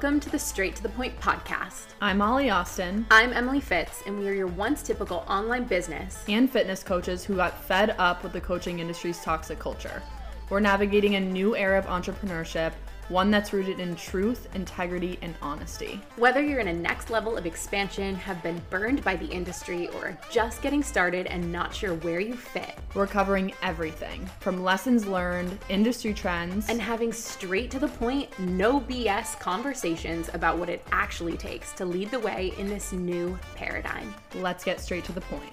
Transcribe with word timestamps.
Welcome 0.00 0.20
to 0.20 0.30
the 0.30 0.38
Straight 0.38 0.76
to 0.76 0.82
the 0.82 0.88
Point 0.88 1.20
podcast. 1.20 1.88
I'm 2.00 2.16
Molly 2.16 2.48
Austin. 2.48 3.04
I'm 3.10 3.34
Emily 3.34 3.60
Fitz, 3.60 4.02
and 4.06 4.18
we 4.18 4.26
are 4.28 4.32
your 4.32 4.46
once 4.46 4.82
typical 4.82 5.26
online 5.28 5.64
business 5.64 6.24
and 6.26 6.50
fitness 6.50 6.82
coaches 6.82 7.22
who 7.22 7.36
got 7.36 7.62
fed 7.64 7.94
up 7.98 8.22
with 8.22 8.32
the 8.32 8.40
coaching 8.40 8.78
industry's 8.78 9.20
toxic 9.20 9.58
culture. 9.58 10.02
We're 10.48 10.60
navigating 10.60 11.16
a 11.16 11.20
new 11.20 11.54
era 11.54 11.78
of 11.78 11.84
entrepreneurship 11.84 12.72
one 13.10 13.30
that's 13.30 13.52
rooted 13.52 13.80
in 13.80 13.94
truth, 13.96 14.48
integrity, 14.54 15.18
and 15.20 15.34
honesty. 15.42 16.00
Whether 16.16 16.42
you're 16.42 16.60
in 16.60 16.68
a 16.68 16.72
next 16.72 17.10
level 17.10 17.36
of 17.36 17.44
expansion, 17.44 18.14
have 18.14 18.42
been 18.42 18.62
burned 18.70 19.04
by 19.04 19.16
the 19.16 19.26
industry, 19.26 19.88
or 19.88 20.06
are 20.06 20.18
just 20.30 20.62
getting 20.62 20.82
started 20.82 21.26
and 21.26 21.52
not 21.52 21.74
sure 21.74 21.94
where 21.96 22.20
you 22.20 22.34
fit, 22.36 22.78
we're 22.94 23.06
covering 23.06 23.52
everything 23.62 24.28
from 24.38 24.62
lessons 24.62 25.06
learned, 25.06 25.58
industry 25.68 26.14
trends, 26.14 26.68
and 26.68 26.80
having 26.80 27.12
straight 27.12 27.70
to 27.72 27.78
the 27.78 27.88
point, 27.88 28.38
no 28.38 28.80
BS 28.80 29.38
conversations 29.40 30.30
about 30.32 30.56
what 30.56 30.68
it 30.68 30.86
actually 30.92 31.36
takes 31.36 31.72
to 31.72 31.84
lead 31.84 32.10
the 32.10 32.20
way 32.20 32.54
in 32.58 32.68
this 32.68 32.92
new 32.92 33.38
paradigm. 33.56 34.14
Let's 34.36 34.64
get 34.64 34.80
straight 34.80 35.04
to 35.04 35.12
the 35.12 35.20
point. 35.22 35.52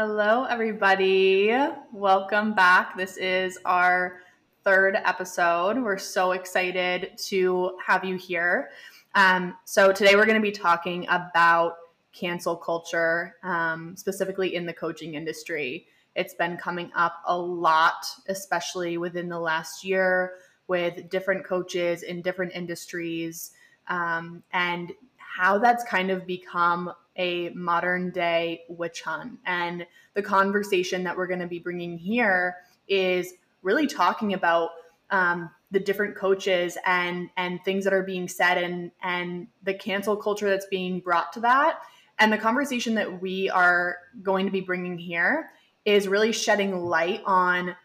Hello, 0.00 0.44
everybody. 0.44 1.52
Welcome 1.92 2.54
back. 2.54 2.96
This 2.96 3.16
is 3.16 3.58
our 3.64 4.20
third 4.62 4.94
episode. 4.94 5.76
We're 5.76 5.98
so 5.98 6.30
excited 6.30 7.18
to 7.26 7.76
have 7.84 8.04
you 8.04 8.14
here. 8.14 8.70
Um, 9.16 9.56
so, 9.64 9.90
today 9.90 10.14
we're 10.14 10.24
going 10.24 10.40
to 10.40 10.40
be 10.40 10.52
talking 10.52 11.04
about 11.10 11.78
cancel 12.12 12.54
culture, 12.54 13.34
um, 13.42 13.96
specifically 13.96 14.54
in 14.54 14.66
the 14.66 14.72
coaching 14.72 15.14
industry. 15.14 15.88
It's 16.14 16.34
been 16.34 16.56
coming 16.56 16.92
up 16.94 17.20
a 17.26 17.36
lot, 17.36 18.06
especially 18.28 18.98
within 18.98 19.28
the 19.28 19.40
last 19.40 19.82
year, 19.82 20.34
with 20.68 21.10
different 21.10 21.44
coaches 21.44 22.04
in 22.04 22.22
different 22.22 22.52
industries, 22.54 23.50
um, 23.88 24.44
and 24.52 24.92
how 25.16 25.58
that's 25.58 25.82
kind 25.82 26.12
of 26.12 26.24
become 26.24 26.92
a 27.18 27.50
modern 27.50 28.10
day 28.10 28.62
witch 28.68 29.02
hunt. 29.02 29.38
And 29.44 29.86
the 30.14 30.22
conversation 30.22 31.04
that 31.04 31.16
we're 31.16 31.26
going 31.26 31.40
to 31.40 31.46
be 31.46 31.58
bringing 31.58 31.98
here 31.98 32.56
is 32.86 33.34
really 33.62 33.86
talking 33.86 34.34
about 34.34 34.70
um, 35.10 35.50
the 35.70 35.80
different 35.80 36.16
coaches 36.16 36.78
and 36.86 37.28
and 37.36 37.62
things 37.64 37.84
that 37.84 37.92
are 37.92 38.02
being 38.02 38.28
said 38.28 38.58
and 38.58 38.90
and 39.02 39.48
the 39.64 39.74
cancel 39.74 40.16
culture 40.16 40.48
that's 40.48 40.66
being 40.66 41.00
brought 41.00 41.32
to 41.34 41.40
that. 41.40 41.80
And 42.18 42.32
the 42.32 42.38
conversation 42.38 42.94
that 42.94 43.20
we 43.20 43.48
are 43.50 43.98
going 44.22 44.46
to 44.46 44.52
be 44.52 44.60
bringing 44.60 44.98
here 44.98 45.50
is 45.84 46.08
really 46.08 46.32
shedding 46.32 46.76
light 46.80 47.22
on 47.24 47.76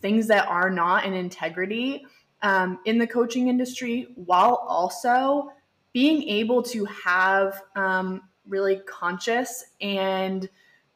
things 0.00 0.26
that 0.28 0.46
are 0.48 0.70
not 0.70 1.04
in 1.04 1.14
integrity 1.14 2.04
um, 2.42 2.78
in 2.84 2.98
the 2.98 3.06
coaching 3.06 3.48
industry, 3.48 4.08
while 4.16 4.56
also 4.68 5.50
being 5.94 6.22
able 6.24 6.62
to 6.62 6.84
have 6.84 7.62
um, 7.74 8.20
really 8.48 8.76
conscious 8.86 9.64
and 9.80 10.48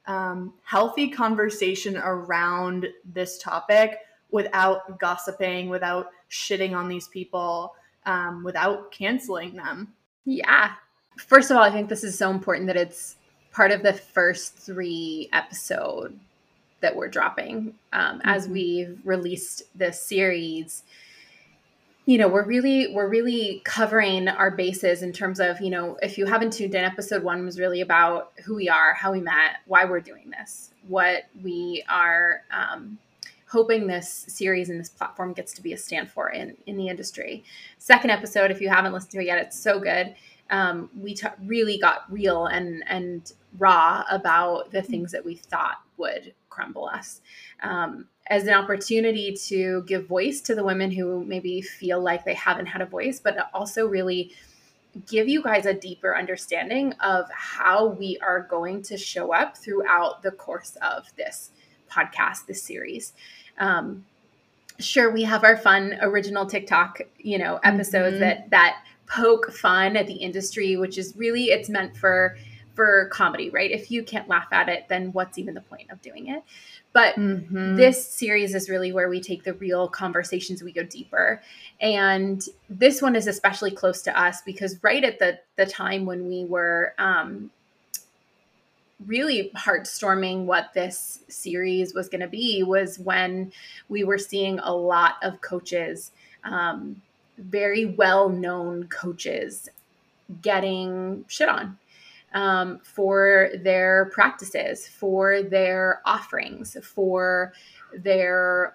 um, 0.06 0.54
healthy 0.64 1.08
conversation 1.08 1.96
around 1.96 2.86
this 3.04 3.38
topic 3.38 3.98
without 4.30 4.98
gossiping, 4.98 5.69
without 5.69 6.08
shitting 6.30 6.76
on 6.76 6.88
these 6.88 7.08
people, 7.08 7.74
um, 8.06 8.42
without 8.42 8.91
canceling 8.91 9.54
them. 9.54 9.92
Yeah. 10.24 10.72
First 11.19 11.50
of 11.50 11.56
all, 11.56 11.62
I 11.62 11.70
think 11.70 11.88
this 11.88 12.04
is 12.04 12.16
so 12.16 12.30
important 12.30 12.66
that 12.66 12.76
it's 12.76 13.16
part 13.52 13.70
of 13.70 13.82
the 13.82 13.92
first 13.92 14.54
three 14.54 15.28
episode 15.32 16.19
that 16.80 16.94
we're 16.94 17.08
dropping 17.08 17.74
um, 17.92 18.19
mm-hmm. 18.19 18.28
as 18.28 18.48
we've 18.48 18.98
released 19.04 19.62
this 19.74 20.00
series 20.00 20.84
you 22.08 22.16
know 22.16 22.26
we're 22.26 22.46
really 22.46 22.94
we're 22.94 23.08
really 23.08 23.60
covering 23.66 24.28
our 24.28 24.50
bases 24.50 25.02
in 25.02 25.12
terms 25.12 25.41
of 25.41 25.60
you 25.60 25.69
know 25.69 25.98
if 26.00 26.16
you 26.16 26.24
haven't 26.24 26.54
tuned 26.54 26.74
in 26.74 26.82
episode 26.82 27.22
one 27.22 27.44
was 27.44 27.58
really 27.58 27.82
about 27.82 28.32
who 28.46 28.54
we 28.54 28.66
are 28.66 28.94
how 28.94 29.12
we 29.12 29.20
met 29.20 29.56
why 29.66 29.84
we're 29.84 30.00
doing 30.00 30.30
this 30.30 30.70
what 30.86 31.24
we 31.42 31.84
are 31.86 32.41
um, 32.50 32.98
hoping 33.48 33.86
this 33.86 34.24
series 34.28 34.68
and 34.68 34.78
this 34.78 34.88
platform 34.88 35.32
gets 35.32 35.52
to 35.54 35.62
be 35.62 35.72
a 35.72 35.76
stand 35.76 36.10
for 36.10 36.30
in 36.30 36.56
in 36.66 36.76
the 36.76 36.88
industry. 36.88 37.44
Second 37.78 38.10
episode 38.10 38.50
if 38.50 38.60
you 38.60 38.68
haven't 38.68 38.92
listened 38.92 39.12
to 39.12 39.20
it 39.20 39.26
yet 39.26 39.38
it's 39.38 39.58
so 39.58 39.78
good. 39.80 40.14
Um, 40.50 40.88
we 40.98 41.14
t- 41.14 41.28
really 41.44 41.78
got 41.78 42.10
real 42.10 42.47
and 42.47 42.84
and 42.88 43.32
raw 43.58 44.04
about 44.10 44.70
the 44.70 44.82
things 44.82 45.12
that 45.12 45.24
we 45.24 45.34
thought 45.34 45.78
would 45.97 46.34
crumble 46.48 46.86
us. 46.86 47.20
Um, 47.62 48.08
as 48.28 48.47
an 48.47 48.55
opportunity 48.55 49.34
to 49.34 49.83
give 49.87 50.06
voice 50.06 50.41
to 50.43 50.55
the 50.55 50.62
women 50.62 50.91
who 50.91 51.25
maybe 51.25 51.61
feel 51.62 52.00
like 52.00 52.25
they 52.25 52.34
haven't 52.34 52.66
had 52.66 52.83
a 52.83 52.87
voice, 52.87 53.21
but 53.21 53.37
also 53.55 53.87
really 53.87 54.33
give 55.06 55.28
you 55.28 55.43
guys 55.43 55.66
a 55.66 55.75
deeper 55.75 56.16
understanding 56.16 56.93
of 56.94 57.27
how 57.31 57.87
we 57.87 58.19
are 58.19 58.43
going 58.43 58.83
to 58.83 58.97
show 58.97 59.33
up 59.33 59.56
throughout 59.56 60.22
the 60.22 60.31
course 60.31 60.77
of 60.83 61.06
this 61.16 61.50
podcast, 61.91 62.47
this 62.47 62.62
series. 62.62 63.12
Um, 63.59 64.05
sure, 64.78 65.10
we 65.10 65.22
have 65.22 65.45
our 65.45 65.56
fun 65.56 65.99
original 66.00 66.47
TikTok, 66.47 67.00
you 67.19 67.39
know, 67.39 67.60
episodes 67.65 68.15
mm-hmm. 68.15 68.21
that 68.21 68.50
that 68.50 68.84
poke 69.06 69.53
fun 69.53 69.97
at 69.97 70.06
the 70.06 70.15
industry, 70.15 70.77
which 70.77 70.99
is 70.99 71.15
really 71.16 71.45
it's 71.45 71.69
meant 71.69 71.97
for 71.97 72.37
for 72.75 73.09
comedy, 73.12 73.50
right? 73.50 73.72
If 73.72 73.91
you 73.91 74.05
can't 74.05 74.28
laugh 74.28 74.47
at 74.53 74.69
it, 74.69 74.87
then 74.89 75.12
what's 75.12 75.37
even 75.37 75.55
the 75.55 75.60
point 75.60 75.91
of 75.91 76.00
doing 76.00 76.28
it? 76.28 76.45
But 76.98 77.14
mm-hmm. 77.14 77.76
this 77.76 78.04
series 78.09 78.56
is 78.56 78.69
really 78.69 78.91
where 78.91 79.09
we 79.09 79.20
take 79.20 79.44
the 79.44 79.54
real 79.54 79.86
conversations, 79.86 80.64
we 80.64 80.72
go 80.72 80.82
deeper. 80.82 81.41
And 81.81 82.42
this 82.69 83.00
one 83.00 83.14
is 83.14 83.28
especially 83.28 83.70
close 83.70 84.03
to 84.03 84.20
us 84.20 84.42
because 84.42 84.82
right 84.82 85.04
at 85.04 85.20
the 85.20 85.38
the 85.54 85.64
time 85.64 86.06
when 86.06 86.26
we 86.26 86.44
were 86.44 86.94
um, 86.98 87.53
really 89.06 89.53
heartstorming 89.56 90.47
what 90.47 90.75
this 90.75 91.20
series 91.28 91.94
was 91.94 92.09
going 92.09 92.20
to 92.20 92.26
be 92.26 92.64
was 92.64 92.98
when 92.98 93.53
we 93.88 94.03
were 94.03 94.19
seeing 94.19 94.59
a 94.59 94.75
lot 94.75 95.19
of 95.22 95.41
coaches, 95.41 96.10
um, 96.42 97.00
very 97.38 97.84
well 97.84 98.28
known 98.28 98.88
coaches, 98.88 99.69
getting 100.42 101.25
shit 101.28 101.48
on 101.48 101.78
um, 102.34 102.81
for 102.83 103.50
their 103.62 104.11
practices, 104.12 104.87
for 104.87 105.43
their 105.43 106.03
offerings, 106.05 106.77
for 106.83 107.53
their 107.97 108.75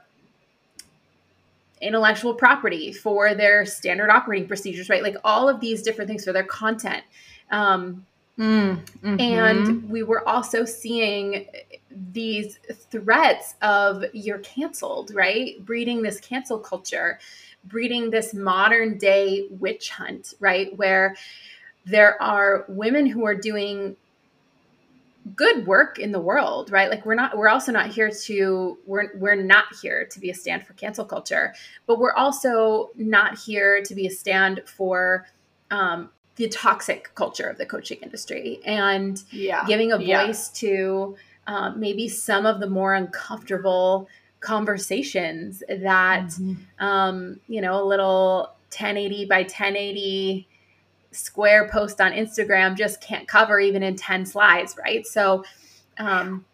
intellectual 1.81 2.33
property, 2.33 2.91
for 2.91 3.35
their 3.35 3.65
standard 3.65 4.09
operating 4.09 4.47
procedures, 4.47 4.89
right? 4.89 5.03
Like 5.03 5.17
all 5.23 5.49
of 5.49 5.59
these 5.59 5.83
different 5.83 6.09
things 6.09 6.23
for 6.23 6.31
their 6.31 6.45
content. 6.45 7.03
Um, 7.51 8.05
mm, 8.39 8.79
mm-hmm. 9.03 9.19
And 9.19 9.89
we 9.89 10.01
were 10.03 10.27
also 10.27 10.65
seeing 10.65 11.47
these 12.11 12.57
threats 12.89 13.55
of 13.61 14.05
you're 14.13 14.39
canceled, 14.39 15.13
right? 15.13 15.63
Breeding 15.65 16.01
this 16.01 16.19
cancel 16.19 16.57
culture, 16.57 17.19
breeding 17.65 18.09
this 18.09 18.33
modern 18.33 18.97
day 18.97 19.47
witch 19.51 19.89
hunt, 19.89 20.33
right? 20.39 20.75
Where 20.77 21.15
there 21.85 22.21
are 22.21 22.65
women 22.67 23.05
who 23.05 23.25
are 23.25 23.35
doing 23.35 23.95
good 25.35 25.65
work 25.65 25.99
in 25.99 26.11
the 26.11 26.19
world 26.19 26.69
right 26.69 26.89
like 26.89 27.05
we're 27.05 27.15
not 27.15 27.37
we're 27.37 27.47
also 27.47 27.71
not 27.71 27.87
here 27.87 28.09
to 28.09 28.77
we're 28.85 29.07
we're 29.15 29.41
not 29.41 29.65
here 29.81 30.05
to 30.05 30.19
be 30.19 30.29
a 30.29 30.33
stand 30.33 30.65
for 30.65 30.73
cancel 30.73 31.05
culture 31.05 31.53
but 31.85 31.97
we're 31.97 32.13
also 32.13 32.89
not 32.97 33.37
here 33.37 33.81
to 33.81 33.95
be 33.95 34.05
a 34.05 34.11
stand 34.11 34.61
for 34.65 35.25
um, 35.71 36.09
the 36.35 36.49
toxic 36.49 37.13
culture 37.15 37.47
of 37.47 37.57
the 37.57 37.65
coaching 37.65 37.99
industry 38.01 38.59
and 38.65 39.23
yeah. 39.31 39.65
giving 39.65 39.91
a 39.93 39.97
voice 39.97 40.07
yeah. 40.07 40.69
to 40.69 41.15
um, 41.47 41.79
maybe 41.79 42.09
some 42.09 42.45
of 42.45 42.59
the 42.59 42.69
more 42.69 42.93
uncomfortable 42.93 44.09
conversations 44.39 45.63
that 45.69 46.25
mm-hmm. 46.25 46.85
um, 46.85 47.39
you 47.47 47.61
know 47.61 47.81
a 47.81 47.85
little 47.85 48.55
1080 48.71 49.25
by 49.25 49.41
1080 49.41 50.47
square 51.13 51.67
post 51.69 52.01
on 52.01 52.11
Instagram 52.11 52.75
just 52.75 53.01
can't 53.01 53.27
cover 53.27 53.59
even 53.59 53.83
in 53.83 53.95
10 53.95 54.25
slides, 54.25 54.75
right? 54.77 55.05
So, 55.05 55.43
um, 55.97 56.45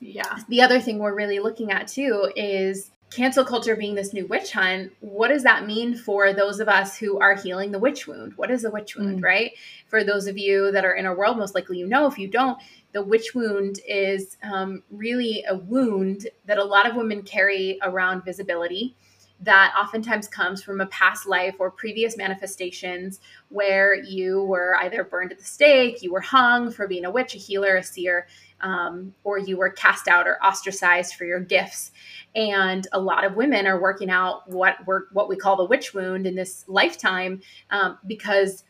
yeah. 0.00 0.38
The 0.48 0.62
other 0.62 0.80
thing 0.80 0.98
we're 0.98 1.14
really 1.14 1.38
looking 1.38 1.72
at 1.72 1.88
too 1.88 2.30
is 2.36 2.90
cancel 3.10 3.44
culture 3.44 3.76
being 3.76 3.94
this 3.94 4.12
new 4.12 4.26
witch 4.26 4.52
hunt. 4.52 4.92
What 5.00 5.28
does 5.28 5.42
that 5.44 5.66
mean 5.66 5.96
for 5.96 6.32
those 6.32 6.60
of 6.60 6.68
us 6.68 6.96
who 6.96 7.18
are 7.18 7.34
healing 7.34 7.70
the 7.70 7.78
witch 7.78 8.06
wound? 8.06 8.34
What 8.36 8.50
is 8.50 8.64
a 8.64 8.70
witch 8.70 8.96
wound, 8.96 9.20
mm. 9.20 9.24
right? 9.24 9.52
For 9.86 10.04
those 10.04 10.26
of 10.26 10.36
you 10.36 10.72
that 10.72 10.84
are 10.84 10.94
in 10.94 11.06
our 11.06 11.16
world, 11.16 11.38
most 11.38 11.54
likely 11.54 11.78
you 11.78 11.86
know. 11.86 12.06
If 12.06 12.18
you 12.18 12.28
don't, 12.28 12.58
the 12.92 13.02
witch 13.02 13.34
wound 13.34 13.80
is 13.88 14.36
um, 14.42 14.82
really 14.90 15.44
a 15.48 15.56
wound 15.56 16.28
that 16.46 16.58
a 16.58 16.64
lot 16.64 16.88
of 16.88 16.96
women 16.96 17.22
carry 17.22 17.78
around 17.82 18.24
visibility 18.24 18.96
that 19.40 19.74
oftentimes 19.78 20.28
comes 20.28 20.62
from 20.62 20.80
a 20.80 20.86
past 20.86 21.26
life 21.26 21.56
or 21.58 21.70
previous 21.70 22.16
manifestations 22.16 23.20
where 23.50 23.94
you 23.94 24.44
were 24.44 24.76
either 24.80 25.04
burned 25.04 25.32
at 25.32 25.38
the 25.38 25.44
stake, 25.44 26.02
you 26.02 26.12
were 26.12 26.20
hung 26.20 26.70
for 26.70 26.88
being 26.88 27.04
a 27.04 27.10
witch, 27.10 27.34
a 27.34 27.38
healer, 27.38 27.76
a 27.76 27.82
seer, 27.82 28.26
um, 28.62 29.14
or 29.24 29.38
you 29.38 29.56
were 29.56 29.70
cast 29.70 30.08
out 30.08 30.26
or 30.26 30.42
ostracized 30.42 31.14
for 31.14 31.24
your 31.24 31.40
gifts. 31.40 31.92
And 32.34 32.86
a 32.92 33.00
lot 33.00 33.24
of 33.24 33.36
women 33.36 33.66
are 33.66 33.80
working 33.80 34.10
out 34.10 34.48
what 34.48 34.76
we're 34.86 35.04
what 35.12 35.28
we 35.28 35.36
call 35.36 35.56
the 35.56 35.64
witch 35.64 35.94
wound 35.94 36.26
in 36.26 36.34
this 36.34 36.64
lifetime 36.66 37.42
um, 37.70 37.98
because 38.06 38.64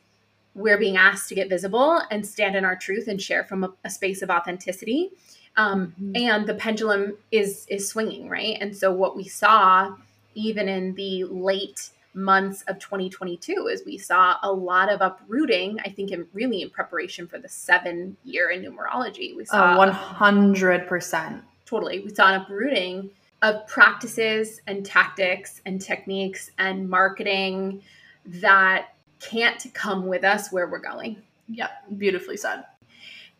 we're 0.54 0.78
being 0.78 0.96
asked 0.96 1.28
to 1.28 1.34
get 1.34 1.48
visible 1.48 2.00
and 2.10 2.26
stand 2.26 2.56
in 2.56 2.64
our 2.64 2.76
truth 2.76 3.08
and 3.08 3.20
share 3.20 3.44
from 3.44 3.64
a, 3.64 3.72
a 3.84 3.90
space 3.90 4.22
of 4.22 4.30
authenticity. 4.30 5.10
Um, 5.56 5.94
mm-hmm. 6.00 6.16
And 6.16 6.46
the 6.46 6.54
pendulum 6.54 7.16
is 7.30 7.66
is 7.68 7.88
swinging, 7.88 8.28
right? 8.28 8.58
And 8.60 8.76
so 8.76 8.92
what 8.92 9.16
we 9.16 9.24
saw, 9.24 9.94
even 10.36 10.68
in 10.68 10.94
the 10.94 11.24
late 11.24 11.90
months 12.14 12.62
of 12.62 12.78
2022 12.78 13.68
as 13.70 13.82
we 13.84 13.98
saw 13.98 14.36
a 14.42 14.50
lot 14.50 14.90
of 14.90 15.02
uprooting 15.02 15.78
i 15.84 15.88
think 15.90 16.10
in 16.10 16.26
really 16.32 16.62
in 16.62 16.70
preparation 16.70 17.26
for 17.26 17.38
the 17.38 17.48
seven 17.48 18.16
year 18.24 18.48
in 18.48 18.62
numerology. 18.62 19.36
We 19.36 19.44
saw 19.44 19.78
uh, 19.78 19.92
100% 19.92 21.42
totally. 21.66 22.00
We 22.00 22.14
saw 22.14 22.32
an 22.32 22.40
uprooting 22.40 23.10
of 23.42 23.66
practices 23.66 24.60
and 24.66 24.86
tactics 24.86 25.60
and 25.66 25.80
techniques 25.80 26.50
and 26.58 26.88
marketing 26.88 27.82
that 28.24 28.94
can't 29.20 29.66
come 29.74 30.06
with 30.06 30.24
us 30.24 30.50
where 30.50 30.68
we're 30.68 30.78
going. 30.78 31.22
Yep. 31.48 31.70
Beautifully 31.98 32.36
said. 32.36 32.64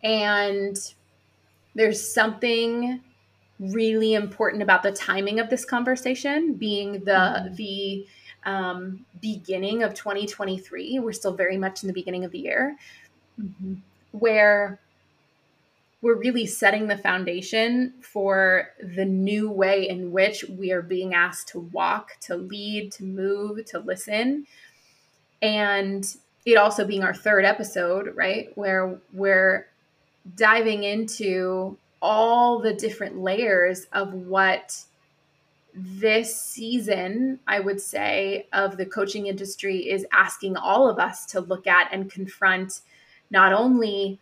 And 0.03 0.77
there's 1.75 2.01
something 2.01 3.01
really 3.59 4.15
important 4.15 4.63
about 4.63 4.83
the 4.83 4.93
timing 4.93 5.41
of 5.41 5.49
this 5.49 5.65
conversation 5.65 6.55
being 6.55 7.05
the 7.05 7.11
mm-hmm. 7.11 7.55
the 7.55 8.07
um, 8.45 9.05
beginning 9.21 9.83
of 9.83 9.95
2023. 9.95 10.99
We're 10.99 11.13
still 11.13 11.35
very 11.35 11.57
much 11.57 11.83
in 11.83 11.87
the 11.89 11.93
beginning 11.93 12.25
of 12.25 12.31
the 12.31 12.39
year, 12.39 12.77
mm-hmm. 13.41 13.75
where 14.13 14.79
we're 16.03 16.15
really 16.15 16.47
setting 16.47 16.87
the 16.87 16.99
foundation 16.99 17.95
for 18.01 18.71
the 18.81 19.05
new 19.05 19.51
way 19.51 19.89
in 19.89 20.13
which 20.13 20.45
we 20.45 20.71
are 20.71 20.83
being 20.83 21.15
asked 21.15 21.49
to 21.49 21.61
walk, 21.61 22.13
to 22.21 22.37
lead, 22.37 22.93
to 22.93 23.05
move, 23.05 23.65
to 23.67 23.81
listen. 23.81 24.47
And 25.43 26.07
it 26.45 26.57
also 26.57 26.87
being 26.87 27.03
our 27.03 27.15
third 27.15 27.45
episode, 27.45 28.15
right? 28.15 28.51
Where 28.57 29.01
we're 29.13 29.67
diving 30.37 30.85
into 30.85 31.77
all 32.07 32.61
the 32.61 32.73
different 32.73 33.19
layers 33.19 33.87
of 33.93 34.15
what 34.15 34.85
this 35.75 36.41
season, 36.41 37.41
I 37.49 37.59
would 37.59 37.81
say, 37.81 38.47
of 38.53 38.77
the 38.77 38.87
coaching 38.87 39.27
industry 39.27 39.91
is 39.91 40.07
asking 40.13 40.57
all 40.57 40.89
of 40.89 41.01
us 41.01 41.27
to 41.27 41.41
look 41.41 41.67
at 41.67 41.89
and 41.93 42.11
confront 42.11 42.81
not 43.29 43.53
only 43.53 44.21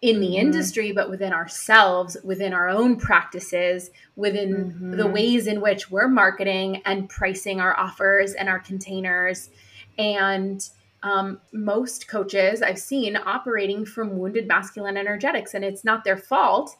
in 0.00 0.20
the 0.20 0.26
mm-hmm. 0.28 0.46
industry, 0.46 0.90
but 0.90 1.10
within 1.10 1.34
ourselves, 1.34 2.16
within 2.24 2.54
our 2.54 2.68
own 2.68 2.96
practices, 2.96 3.90
within 4.16 4.72
mm-hmm. 4.72 4.96
the 4.96 5.06
ways 5.06 5.46
in 5.46 5.60
which 5.60 5.90
we're 5.90 6.08
marketing 6.08 6.80
and 6.86 7.10
pricing 7.10 7.60
our 7.60 7.78
offers 7.78 8.32
and 8.32 8.48
our 8.48 8.58
containers. 8.58 9.50
And 9.98 10.66
um, 11.02 11.40
most 11.52 12.08
coaches 12.08 12.62
I've 12.62 12.78
seen 12.78 13.16
operating 13.16 13.84
from 13.84 14.18
wounded 14.18 14.48
masculine 14.48 14.96
energetics, 14.96 15.52
and 15.54 15.64
it's 15.64 15.84
not 15.84 16.04
their 16.04 16.16
fault 16.16 16.76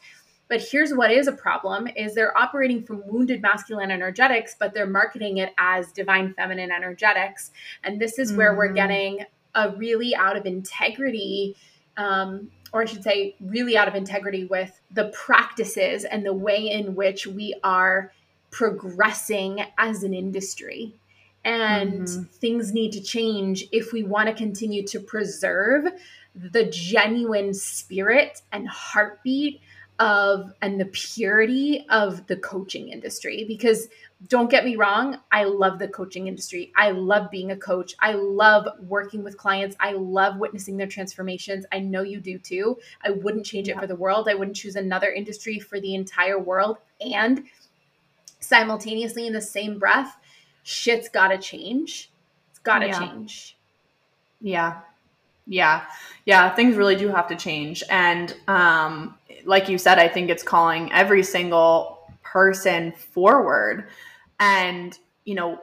but 0.53 0.61
here's 0.61 0.93
what 0.93 1.11
is 1.11 1.29
a 1.29 1.33
problem 1.33 1.89
is 1.97 2.15
they're 2.15 2.37
operating 2.37 2.83
from 2.83 3.03
wounded 3.07 3.41
masculine 3.41 3.91
energetics, 3.91 4.55
but 4.61 4.75
they're 4.75 4.87
marketing 4.87 5.39
it 5.39 5.55
as 5.57 5.91
divine 5.93 6.35
feminine 6.35 6.71
energetics. 6.71 7.53
And 7.83 7.99
this 7.99 8.19
is 8.19 8.35
where 8.35 8.51
mm-hmm. 8.51 8.59
we're 8.59 8.73
getting 8.75 9.25
a 9.55 9.71
really 9.71 10.15
out 10.15 10.37
of 10.37 10.45
integrity 10.45 11.57
um, 11.97 12.51
or 12.71 12.83
I 12.83 12.85
should 12.85 13.03
say, 13.03 13.35
really 13.41 13.79
out 13.79 13.89
of 13.89 13.95
integrity 13.95 14.45
with 14.45 14.79
the 14.91 15.07
practices 15.15 16.05
and 16.05 16.27
the 16.27 16.35
way 16.35 16.71
in 16.71 16.95
which 16.95 17.27
we 17.27 17.55
are 17.65 18.13
progressing 18.51 19.65
as 19.79 20.03
an 20.03 20.13
industry. 20.13 20.95
And 21.47 22.03
mm-hmm. 22.03 22.25
things 22.25 22.75
need 22.75 22.93
to 22.93 23.01
change 23.01 23.69
if 23.73 23.95
we 23.95 24.03
want 24.03 24.29
to 24.29 24.35
continue 24.35 24.87
to 24.89 25.01
preserve 25.01 25.87
the 26.35 26.67
genuine 26.67 27.55
spirit 27.55 28.43
and 28.53 28.69
heartbeat 28.69 29.63
of 30.03 30.53
and 30.63 30.81
the 30.81 30.87
purity 30.87 31.87
of 31.89 32.27
the 32.27 32.37
coaching 32.37 32.89
industry 32.89 33.45
because 33.47 33.87
don't 34.27 34.51
get 34.51 34.65
me 34.65 34.75
wrong 34.75 35.17
i 35.31 35.45
love 35.45 35.79
the 35.79 35.87
coaching 35.87 36.27
industry. 36.27 36.73
I 36.77 36.91
love 36.91 37.31
being 37.31 37.53
a 37.53 37.57
coach. 37.57 37.95
I 38.01 38.15
love 38.15 38.67
working 38.81 39.23
with 39.23 39.37
clients. 39.37 39.77
I 39.79 39.93
love 39.93 40.39
witnessing 40.39 40.77
their 40.77 40.89
transformations. 40.89 41.65
I 41.73 41.79
know 41.79 42.03
you 42.03 42.21
do 42.21 42.39
too. 42.39 42.79
I 43.05 43.11
wouldn't 43.11 43.47
change 43.47 43.69
it 43.69 43.79
for 43.79 43.87
the 43.87 43.95
world. 43.95 44.29
I 44.29 44.35
wouldn't 44.35 44.57
choose 44.57 44.75
another 44.75 45.11
industry 45.11 45.61
for 45.61 45.79
the 45.81 45.95
entire 45.95 46.39
world. 46.39 46.79
And 47.01 47.45
simultaneously 48.41 49.27
in 49.27 49.33
the 49.33 49.41
same 49.41 49.79
breath 49.79 50.17
shit's 50.65 51.09
gotta 51.09 51.39
change. 51.39 52.11
It's 52.51 52.59
gotta 52.59 52.89
yeah. 52.89 52.99
change. 52.99 53.57
Yeah 54.41 54.81
yeah. 55.47 55.85
Yeah. 56.25 56.55
Things 56.55 56.77
really 56.77 56.97
do 56.97 57.09
have 57.09 57.29
to 57.29 57.37
change. 57.37 57.83
And 57.91 58.35
um, 58.49 59.19
like 59.45 59.69
you 59.69 59.79
said, 59.79 59.99
I 59.99 60.09
think 60.09 60.31
it's 60.31 60.43
calling 60.43 60.93
every 60.93 61.23
single 61.23 61.99
person 62.23 62.93
forward. 62.93 63.89
And, 64.39 64.97
you 65.25 65.35
know, 65.35 65.61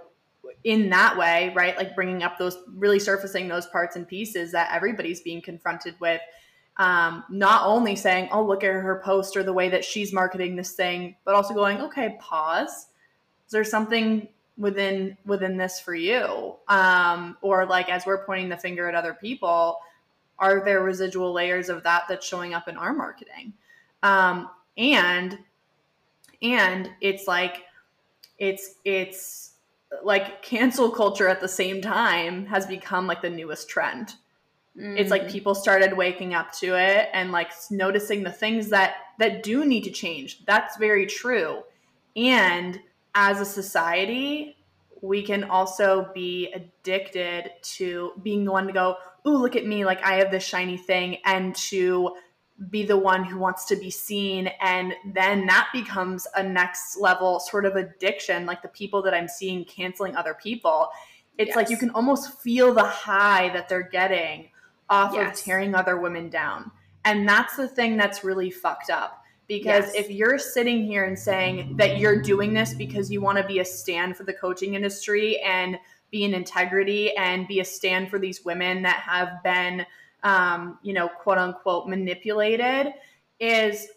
in 0.64 0.90
that 0.90 1.18
way, 1.18 1.54
right? 1.56 1.78
Like 1.78 1.96
bringing 1.96 2.24
up 2.24 2.38
those, 2.38 2.58
really 2.76 3.00
surfacing 3.00 3.48
those 3.48 3.68
parts 3.68 3.96
and 3.96 4.08
pieces 4.08 4.52
that 4.52 4.70
everybody's 4.74 5.22
being 5.22 5.42
confronted 5.42 5.96
with. 6.00 6.22
Um, 6.78 7.26
not 7.30 7.66
only 7.66 7.96
saying, 7.96 8.30
oh, 8.32 8.44
look 8.44 8.64
at 8.64 8.72
her 8.72 9.02
post 9.04 9.36
or 9.36 9.44
the 9.44 9.54
way 9.54 9.70
that 9.70 9.84
she's 9.84 10.14
marketing 10.14 10.56
this 10.56 10.74
thing, 10.74 11.16
but 11.26 11.36
also 11.36 11.54
going, 11.54 11.82
okay, 11.82 12.18
pause. 12.20 12.88
Is 13.46 13.52
there 13.52 13.64
something 13.64 14.28
within 14.60 15.18
within 15.26 15.58
this 15.58 15.80
for 15.80 15.96
you 15.96 16.56
um 16.68 17.38
or 17.42 17.66
like 17.66 17.90
as 17.90 18.06
we're 18.06 18.26
pointing 18.26 18.50
the 18.50 18.58
finger 18.58 18.88
at 18.88 18.94
other 18.94 19.14
people 19.14 19.80
are 20.38 20.64
there 20.64 20.84
residual 20.84 21.32
layers 21.32 21.70
of 21.70 21.82
that 21.84 22.04
that's 22.10 22.28
showing 22.28 22.54
up 22.54 22.68
in 22.68 22.76
our 22.76 22.94
marketing 22.94 23.54
um 24.04 24.50
and 24.78 25.40
and 26.42 26.92
it's 27.00 27.26
like 27.26 27.64
it's 28.38 28.76
it's 28.84 29.54
like 30.04 30.42
cancel 30.42 30.92
culture 30.92 31.28
at 31.28 31.40
the 31.40 31.48
same 31.48 31.82
time 31.82 32.46
has 32.46 32.66
become 32.66 33.08
like 33.08 33.22
the 33.22 33.30
newest 33.30 33.70
trend 33.70 34.16
mm. 34.78 35.00
it's 35.00 35.10
like 35.10 35.24
mm. 35.24 35.32
people 35.32 35.56
started 35.56 35.94
waking 35.96 36.34
up 36.34 36.52
to 36.52 36.78
it 36.78 37.08
and 37.14 37.32
like 37.32 37.50
noticing 37.72 38.24
the 38.24 38.32
things 38.32 38.68
that 38.70 38.96
that 39.20 39.42
do 39.42 39.64
need 39.64 39.86
to 39.86 39.92
change 39.92 40.46
that's 40.46 40.76
very 40.76 41.06
true 41.06 41.64
and 42.16 42.80
as 43.16 43.42
a 43.42 43.46
society, 43.46 44.56
we 45.02 45.24
can 45.24 45.44
also 45.46 46.10
be 46.14 46.52
addicted 46.54 47.52
to 47.62 48.14
being 48.24 48.46
the 48.46 48.52
one 48.52 48.68
to 48.68 48.74
go, 48.74 48.98
ooh, 49.28 49.38
look 49.38 49.56
at 49.56 49.66
me, 49.66 49.86
like 49.86 50.04
I 50.04 50.16
have 50.16 50.32
this 50.32 50.44
shiny 50.44 50.78
thing, 50.78 51.18
and 51.26 51.56
to 51.56 52.16
be 52.70 52.84
the 52.84 52.98
one 52.98 53.24
who 53.24 53.38
wants 53.38 53.66
to 53.66 53.76
be 53.78 53.90
seen. 53.90 54.50
And 54.62 54.94
then 55.14 55.46
that 55.46 55.70
becomes 55.72 56.28
a 56.36 56.44
next 56.44 56.98
level 56.98 57.40
sort 57.40 57.66
of 57.66 57.76
addiction, 57.76 58.46
like 58.46 58.62
the 58.62 58.68
people 58.68 59.02
that 59.04 59.14
I'm 59.14 59.30
seeing 59.30 59.64
canceling 59.64 60.16
other 60.16 60.34
people. 60.34 60.90
It's 61.38 61.50
yes. 61.50 61.56
like 61.56 61.70
you 61.70 61.78
can 61.78 61.90
almost 61.92 62.42
feel 62.42 62.74
the 62.74 62.84
high 62.84 63.50
that 63.54 63.70
they're 63.70 63.90
getting 63.90 64.50
off 64.90 65.14
yes. 65.14 65.40
of 65.40 65.46
tearing 65.46 65.74
other 65.74 65.98
women 65.98 66.30
down. 66.30 66.72
And 67.06 67.28
that's 67.28 67.56
the 67.56 67.68
thing 67.68 67.96
that's 67.96 68.26
really 68.26 68.52
fucked 68.52 68.90
up 68.90 69.24
because 69.50 69.86
yes. 69.86 69.96
if 69.96 70.12
you're 70.12 70.38
sitting 70.38 70.86
here 70.86 71.06
and 71.06 71.18
saying 71.18 71.76
that 71.76 71.98
you're 71.98 72.22
doing 72.22 72.54
this 72.54 72.76
because 72.76 73.12
you 73.12 73.20
want 73.20 73.36
to 73.36 73.44
be 73.44 73.60
a 73.60 73.66
stand 73.66 74.16
for 74.16 74.24
the 74.24 74.32
coaching 74.32 74.76
industry 74.76 75.40
and 75.40 75.78
be 76.12 76.24
in 76.24 76.36
integrity 76.36 77.18
and 77.18 77.48
be 77.48 77.60
a 77.60 77.66
stand 77.66 78.12
for 78.12 78.20
these 78.20 78.46
women 78.46 78.84
that 78.84 78.98
have 78.98 79.42
been, 79.44 79.84
um, 80.22 80.78
you 80.84 80.94
know, 80.94 81.08
quote 81.08 81.40
unquote 81.40 81.88
manipulated, 81.88 82.94
is 83.40 83.88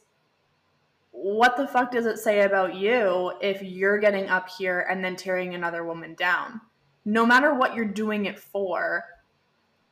what 1.10 1.58
the 1.58 1.68
fuck 1.68 1.92
does 1.92 2.06
it 2.06 2.18
say 2.18 2.40
about 2.40 2.74
you 2.74 3.34
if 3.42 3.62
you're 3.62 3.98
getting 3.98 4.30
up 4.30 4.48
here 4.48 4.86
and 4.90 5.04
then 5.04 5.16
tearing 5.16 5.54
another 5.54 5.84
woman 5.84 6.14
down? 6.14 6.62
No 7.04 7.26
matter 7.26 7.54
what 7.54 7.74
you're 7.74 7.84
doing 7.84 8.24
it 8.24 8.38
for, 8.38 9.04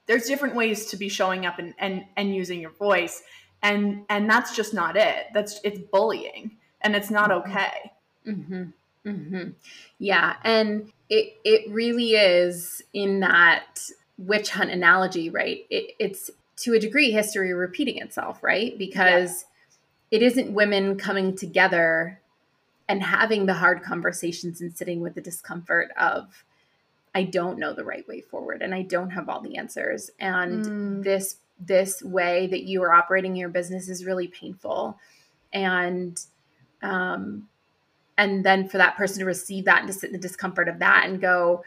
there's 0.07 0.25
different 0.25 0.55
ways 0.55 0.87
to 0.87 0.97
be 0.97 1.11
showing 1.11 1.45
up 1.45 1.59
and, 1.59 1.75
and, 1.79 2.05
and 2.17 2.35
using 2.35 2.63
your 2.63 2.73
voice 2.73 3.23
and 3.63 4.05
and 4.09 4.29
that's 4.29 4.55
just 4.55 4.75
not 4.75 4.97
it 4.97 5.27
that's 5.35 5.61
it's 5.65 5.81
bullying 5.93 6.57
and 6.81 6.97
it's 6.97 7.11
not 7.11 7.31
mm-hmm. 7.31 7.51
okay 7.51 7.93
mm-hmm. 8.27 8.65
Mm-hmm. 9.07 9.51
yeah 9.99 10.37
and 10.45 10.91
it 11.09 11.39
it 11.45 11.71
really 11.71 12.13
is 12.13 12.83
in 12.93 13.21
that 13.21 13.81
witch 14.19 14.51
hunt 14.51 14.71
analogy 14.71 15.31
right 15.31 15.67
it, 15.71 15.95
it's 15.99 16.31
to 16.57 16.75
a 16.75 16.79
degree 16.79 17.11
history 17.11 17.53
repeating 17.53 17.99
itself 17.99 18.43
right 18.43 18.77
because 18.79 19.45
yeah. 20.11 20.19
it 20.19 20.23
isn't 20.23 20.53
women 20.53 20.99
coming 20.99 21.35
together 21.37 22.21
and 22.89 23.03
having 23.03 23.47
the 23.47 23.55
hard 23.55 23.83
conversations 23.83 24.61
and 24.61 24.77
sitting 24.77 25.01
with 25.01 25.15
the 25.15 25.21
discomfort 25.21 25.91
of 25.99 26.45
I 27.15 27.25
don't 27.25 27.59
know 27.59 27.73
the 27.73 27.85
right 27.85 28.07
way 28.07 28.21
forward 28.21 28.63
and 28.63 28.75
I 28.75 28.83
don't 28.83 29.11
have 29.11 29.29
all 29.29 29.41
the 29.41 29.57
answers 29.57 30.11
and 30.19 30.65
mm. 30.65 31.03
this 31.03 31.37
this 31.61 32.03
way 32.03 32.47
that 32.49 32.63
you 32.63 32.83
are 32.83 32.93
operating 32.93 33.37
your 33.37 33.49
business 33.49 33.89
is 33.89 34.05
really 34.05 34.29
painful. 34.29 34.99
And 35.53 36.19
um 36.83 37.49
and 38.21 38.45
then 38.45 38.69
for 38.69 38.77
that 38.77 38.97
person 38.97 39.21
to 39.21 39.25
receive 39.25 39.65
that 39.65 39.81
and 39.81 39.89
to 39.89 39.95
sit 39.95 40.09
in 40.09 40.13
the 40.13 40.19
discomfort 40.19 40.69
of 40.69 40.79
that 40.79 41.07
and 41.07 41.21
go 41.21 41.63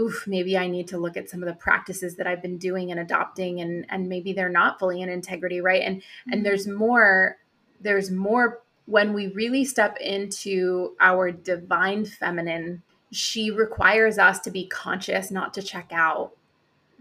oof 0.00 0.26
maybe 0.26 0.56
i 0.56 0.66
need 0.66 0.88
to 0.88 0.98
look 0.98 1.16
at 1.16 1.28
some 1.28 1.42
of 1.42 1.48
the 1.48 1.54
practices 1.54 2.16
that 2.16 2.26
i've 2.26 2.42
been 2.42 2.58
doing 2.58 2.90
and 2.90 3.00
adopting 3.00 3.60
and 3.60 3.86
and 3.90 4.08
maybe 4.08 4.32
they're 4.32 4.48
not 4.48 4.78
fully 4.78 5.00
in 5.00 5.08
integrity 5.08 5.60
right? 5.60 5.82
And 5.82 6.02
and 6.26 6.36
mm-hmm. 6.36 6.42
there's 6.44 6.66
more 6.66 7.36
there's 7.80 8.10
more 8.10 8.62
when 8.86 9.12
we 9.12 9.28
really 9.28 9.64
step 9.64 9.98
into 10.00 10.96
our 11.00 11.30
divine 11.30 12.04
feminine 12.04 12.82
she 13.10 13.50
requires 13.50 14.18
us 14.18 14.38
to 14.40 14.50
be 14.50 14.66
conscious 14.66 15.30
not 15.30 15.54
to 15.54 15.62
check 15.62 15.90
out 15.92 16.32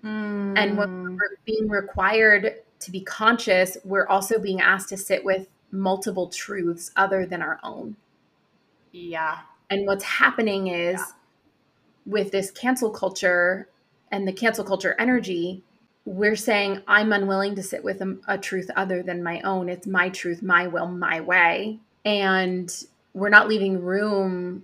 mm. 0.03 0.57
and 0.57 0.77
when 0.77 0.87
mm. 0.87 1.15
we're 1.15 1.37
being 1.45 1.67
required 1.67 2.55
to 2.79 2.91
be 2.91 3.01
conscious 3.01 3.77
we're 3.83 4.07
also 4.07 4.39
being 4.39 4.61
asked 4.61 4.89
to 4.89 4.97
sit 4.97 5.23
with 5.23 5.47
multiple 5.71 6.27
truths 6.29 6.91
other 6.95 7.25
than 7.25 7.41
our 7.41 7.59
own 7.63 7.95
yeah 8.91 9.39
and 9.69 9.85
what's 9.85 10.03
happening 10.03 10.67
is 10.67 10.99
yeah 10.99 11.05
with 12.07 12.31
this 12.31 12.49
cancel 12.49 12.89
culture 12.89 13.67
and 14.11 14.27
the 14.27 14.33
cancel 14.33 14.63
culture 14.63 14.95
energy, 14.97 15.63
we're 16.05 16.37
saying, 16.37 16.81
I'm 16.87 17.11
unwilling 17.11 17.55
to 17.55 17.63
sit 17.63 17.83
with 17.83 18.01
a, 18.01 18.17
a, 18.27 18.37
truth 18.37 18.71
other 18.75 19.03
than 19.03 19.21
my 19.21 19.41
own. 19.41 19.67
It's 19.67 19.85
my 19.85 20.07
truth, 20.09 20.41
my 20.41 20.67
will, 20.67 20.87
my 20.87 21.19
way. 21.19 21.79
And 22.05 22.73
we're 23.13 23.29
not 23.29 23.49
leaving 23.49 23.81
room 23.81 24.63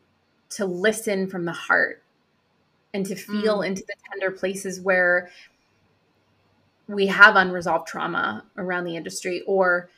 to 0.52 0.66
listen 0.66 1.28
from 1.28 1.44
the 1.44 1.52
heart 1.52 2.02
and 2.94 3.06
to 3.06 3.16
feel 3.16 3.60
mm. 3.60 3.68
into 3.68 3.84
the 3.88 3.96
tender 4.10 4.32
places 4.32 4.80
where 4.80 5.30
we 6.88 7.08
have 7.08 7.36
unresolved 7.36 7.88
trauma 7.88 8.44
around 8.58 8.84
the 8.86 8.96
industry 8.96 9.42
or 9.48 9.90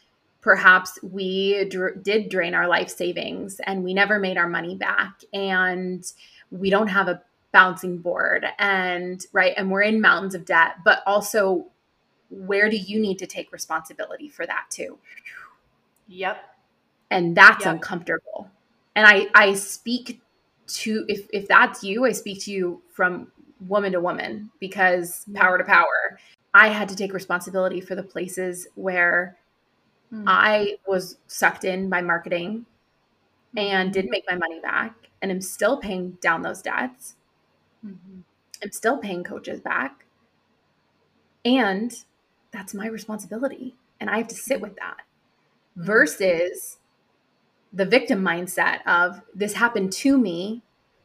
perhaps 0.42 1.00
we 1.02 1.66
dr- 1.70 2.04
did 2.04 2.30
drain 2.30 2.54
our 2.54 2.68
life 2.68 2.90
savings 2.90 3.60
and 3.66 3.84
we 3.84 3.94
never 3.94 4.20
made 4.20 4.38
our 4.38 4.48
money 4.48 4.75
back 4.75 5.22
and 5.34 6.14
we 6.52 6.70
don't 6.70 6.88
have 6.88 7.08
a 7.08 7.22
bouncing 7.52 7.98
board 7.98 8.46
and 8.60 9.25
right 9.34 9.54
and 9.58 9.72
we're 9.72 9.82
in 9.82 10.00
mountains 10.00 10.36
of 10.36 10.46
debt 10.46 10.75
but 10.84 11.02
also 11.06 11.66
where 12.30 12.70
do 12.70 12.78
you 12.78 13.00
need 13.00 13.18
to 13.18 13.25
take 13.25 13.52
responsibility 13.52 14.30
for 14.30 14.46
that 14.46 14.66
too 14.70 14.98
yep 16.08 16.56
and 17.10 17.36
that's 17.36 17.66
yep. 17.66 17.75
uncomfortable 17.75 18.50
and 18.96 19.08
i 19.08 19.28
i 19.34 19.54
speak 19.54 20.22
to 20.67 21.05
if 21.07 21.27
if 21.31 21.48
that's 21.48 21.84
you 21.84 22.05
i 22.05 22.12
speak 22.12 22.41
to 22.41 22.51
you 22.51 22.81
from 22.91 23.31
woman 23.67 23.91
to 23.91 24.00
woman 24.00 24.50
because 24.60 25.25
power 25.34 25.57
to 25.57 25.63
power 25.63 26.19
i 26.53 26.67
had 26.67 26.89
to 26.89 26.95
take 26.95 27.13
responsibility 27.13 27.79
for 27.79 27.95
the 27.95 28.03
places 28.03 28.67
where 28.75 29.38
mm. 30.12 30.24
i 30.27 30.75
was 30.88 31.17
sucked 31.27 31.63
in 31.63 31.89
by 31.89 32.01
marketing 32.01 32.65
and 33.57 33.93
didn't 33.93 34.12
make 34.12 34.25
my 34.29 34.36
money 34.36 34.60
back 34.60 34.93
and 35.22 35.31
I'm 35.31 35.39
still 35.39 35.77
paying 35.77 36.17
down 36.22 36.41
those 36.41 36.62
debts 36.62 37.15
Mm-hmm. 37.86 38.19
I'm 38.63 38.72
still 38.72 38.98
paying 38.98 39.24
coaches 39.24 39.60
back. 39.60 40.05
And 41.43 41.93
that's 42.51 42.74
my 42.74 42.88
responsibility. 42.88 43.75
And 44.00 44.10
I 44.10 44.17
have 44.17 44.27
to 44.29 44.36
sit 44.36 44.62
with 44.62 44.75
that 44.77 45.01
mm-hmm. 45.77 45.86
versus 45.86 46.77
the 47.75 47.86
victim 47.86 48.24
mindset 48.24 48.79
of 48.88 49.22
this 49.36 49.53
happened 49.53 49.91
to 49.91 50.17
me. 50.17 50.63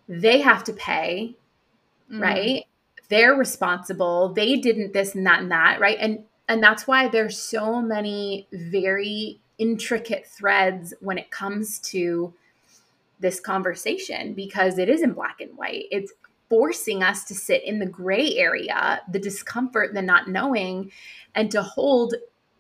They 0.09 0.41
have 0.41 0.65
to 0.65 0.73
pay, 0.73 1.37
mm-hmm. 2.11 2.23
right? 2.23 2.65
They're 3.09 3.35
responsible. 3.35 4.33
They 4.33 4.57
didn't 4.57 4.93
this 4.93 5.15
and 5.15 5.27
that 5.27 5.41
and 5.41 5.50
that, 5.50 5.81
right? 5.81 5.99
And 6.00 6.25
and 6.49 6.62
that's 6.62 6.87
why 6.87 7.09
there's 7.09 7.39
so 7.39 7.81
many 7.83 8.47
very 8.53 9.41
intricate 9.59 10.27
threads 10.27 10.95
when 11.00 11.19
it 11.19 11.31
comes 11.31 11.79
to 11.79 12.33
this 13.21 13.39
conversation 13.39 14.33
because 14.33 14.79
it 14.79 14.89
isn't 14.89 15.15
black 15.15 15.41
and 15.41 15.57
white. 15.57 15.85
It's 15.91 16.12
forcing 16.49 17.03
us 17.03 17.25
to 17.25 17.35
sit 17.35 17.62
in 17.65 17.79
the 17.79 17.87
gray 17.87 18.37
area, 18.37 19.00
the 19.11 19.19
discomfort, 19.19 19.95
the 19.95 20.03
not 20.03 20.29
knowing, 20.29 20.91
and 21.35 21.50
to 21.53 21.62
hold 21.62 22.15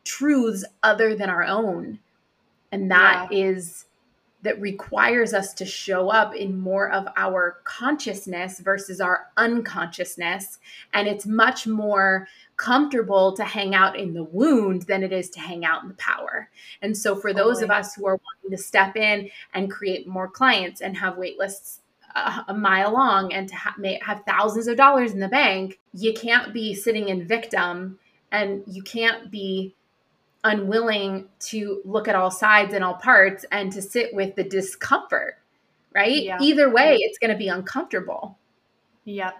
truths 0.04 0.64
other 0.82 1.16
than 1.16 1.30
our 1.30 1.42
own. 1.42 1.98
And 2.70 2.90
that 2.90 3.32
yeah. 3.32 3.46
is 3.48 3.86
that 4.42 4.60
requires 4.60 5.34
us 5.34 5.52
to 5.54 5.64
show 5.64 6.08
up 6.08 6.34
in 6.34 6.58
more 6.58 6.90
of 6.90 7.06
our 7.16 7.58
consciousness 7.64 8.60
versus 8.60 9.00
our 9.00 9.26
unconsciousness. 9.36 10.58
And 10.94 11.06
it's 11.06 11.26
much 11.26 11.66
more 11.66 12.26
comfortable 12.56 13.34
to 13.36 13.44
hang 13.44 13.74
out 13.74 13.98
in 13.98 14.14
the 14.14 14.24
wound 14.24 14.82
than 14.82 15.02
it 15.02 15.12
is 15.12 15.30
to 15.30 15.40
hang 15.40 15.64
out 15.64 15.82
in 15.82 15.88
the 15.88 15.94
power. 15.94 16.48
And 16.82 16.96
so, 16.96 17.14
for 17.14 17.32
totally. 17.32 17.54
those 17.54 17.62
of 17.62 17.70
us 17.70 17.94
who 17.94 18.06
are 18.06 18.18
wanting 18.18 18.56
to 18.56 18.62
step 18.62 18.96
in 18.96 19.30
and 19.54 19.70
create 19.70 20.06
more 20.06 20.28
clients 20.28 20.80
and 20.80 20.96
have 20.96 21.18
wait 21.18 21.38
lists 21.38 21.80
a, 22.14 22.44
a 22.48 22.54
mile 22.54 22.92
long 22.92 23.32
and 23.32 23.48
to 23.48 23.56
ha- 23.56 23.74
may, 23.78 23.98
have 24.02 24.22
thousands 24.26 24.66
of 24.66 24.76
dollars 24.76 25.12
in 25.12 25.20
the 25.20 25.28
bank, 25.28 25.78
you 25.92 26.12
can't 26.12 26.52
be 26.52 26.74
sitting 26.74 27.08
in 27.08 27.26
victim 27.26 27.98
and 28.32 28.62
you 28.66 28.82
can't 28.82 29.30
be 29.30 29.74
unwilling 30.44 31.28
to 31.38 31.82
look 31.84 32.08
at 32.08 32.14
all 32.14 32.30
sides 32.30 32.74
and 32.74 32.82
all 32.82 32.94
parts 32.94 33.44
and 33.52 33.72
to 33.72 33.82
sit 33.82 34.14
with 34.14 34.34
the 34.36 34.44
discomfort, 34.44 35.38
right? 35.94 36.22
Yeah. 36.22 36.38
Either 36.40 36.70
way, 36.70 36.96
it's 36.96 37.18
going 37.18 37.30
to 37.30 37.36
be 37.36 37.48
uncomfortable. 37.48 38.38
Yep. 39.04 39.34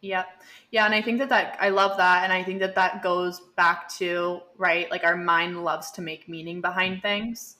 Yep. 0.00 0.26
Yeah. 0.70 0.84
And 0.86 0.94
I 0.94 1.02
think 1.02 1.18
that 1.18 1.28
that, 1.30 1.56
I 1.60 1.70
love 1.70 1.96
that. 1.96 2.24
And 2.24 2.32
I 2.32 2.44
think 2.44 2.60
that 2.60 2.76
that 2.76 3.02
goes 3.02 3.40
back 3.56 3.88
to, 3.96 4.40
right, 4.56 4.90
like 4.90 5.04
our 5.04 5.16
mind 5.16 5.64
loves 5.64 5.90
to 5.92 6.02
make 6.02 6.28
meaning 6.28 6.60
behind 6.60 7.02
things 7.02 7.56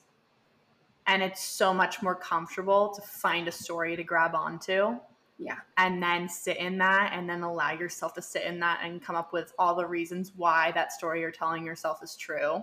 and 1.09 1.23
it's 1.23 1.43
so 1.43 1.73
much 1.73 2.03
more 2.03 2.13
comfortable 2.13 2.89
to 2.89 3.01
find 3.01 3.47
a 3.47 3.51
story 3.51 3.95
to 3.95 4.03
grab 4.03 4.35
onto 4.35 4.95
yeah. 5.39 5.55
and 5.77 6.03
then 6.03 6.27
sit 6.27 6.57
in 6.57 6.77
that 6.79 7.11
and 7.13 7.27
then 7.29 7.41
allow 7.41 7.71
yourself 7.71 8.13
to 8.13 8.21
sit 8.21 8.43
in 8.43 8.59
that 8.59 8.81
and 8.83 9.01
come 9.01 9.15
up 9.15 9.31
with 9.31 9.53
all 9.57 9.73
the 9.73 9.85
reasons 9.85 10.33
why 10.35 10.71
that 10.73 10.91
story 10.91 11.21
you're 11.21 11.31
telling 11.31 11.65
yourself 11.65 12.03
is 12.03 12.15
true. 12.15 12.61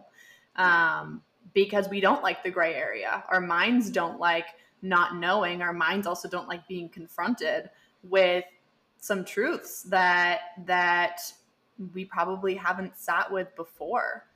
Um, 0.56 1.23
because 1.54 1.88
we 1.88 2.00
don't 2.00 2.23
like 2.23 2.42
the 2.42 2.50
gray 2.50 2.75
area. 2.75 3.25
Our 3.30 3.40
minds 3.40 3.88
don't 3.90 4.21
like 4.21 4.47
not 4.83 5.16
knowing. 5.16 5.62
Our 5.62 5.73
minds 5.73 6.06
also 6.06 6.28
don't 6.28 6.49
like 6.49 6.66
being 6.68 6.88
confronted 6.88 7.71
with 8.02 8.45
some 8.99 9.25
truths 9.25 9.83
that 9.85 10.40
that 10.66 11.21
we 11.95 12.04
probably 12.04 12.54
haven't 12.54 12.97
sat 12.97 13.30
with 13.30 13.54
before. 13.56 14.26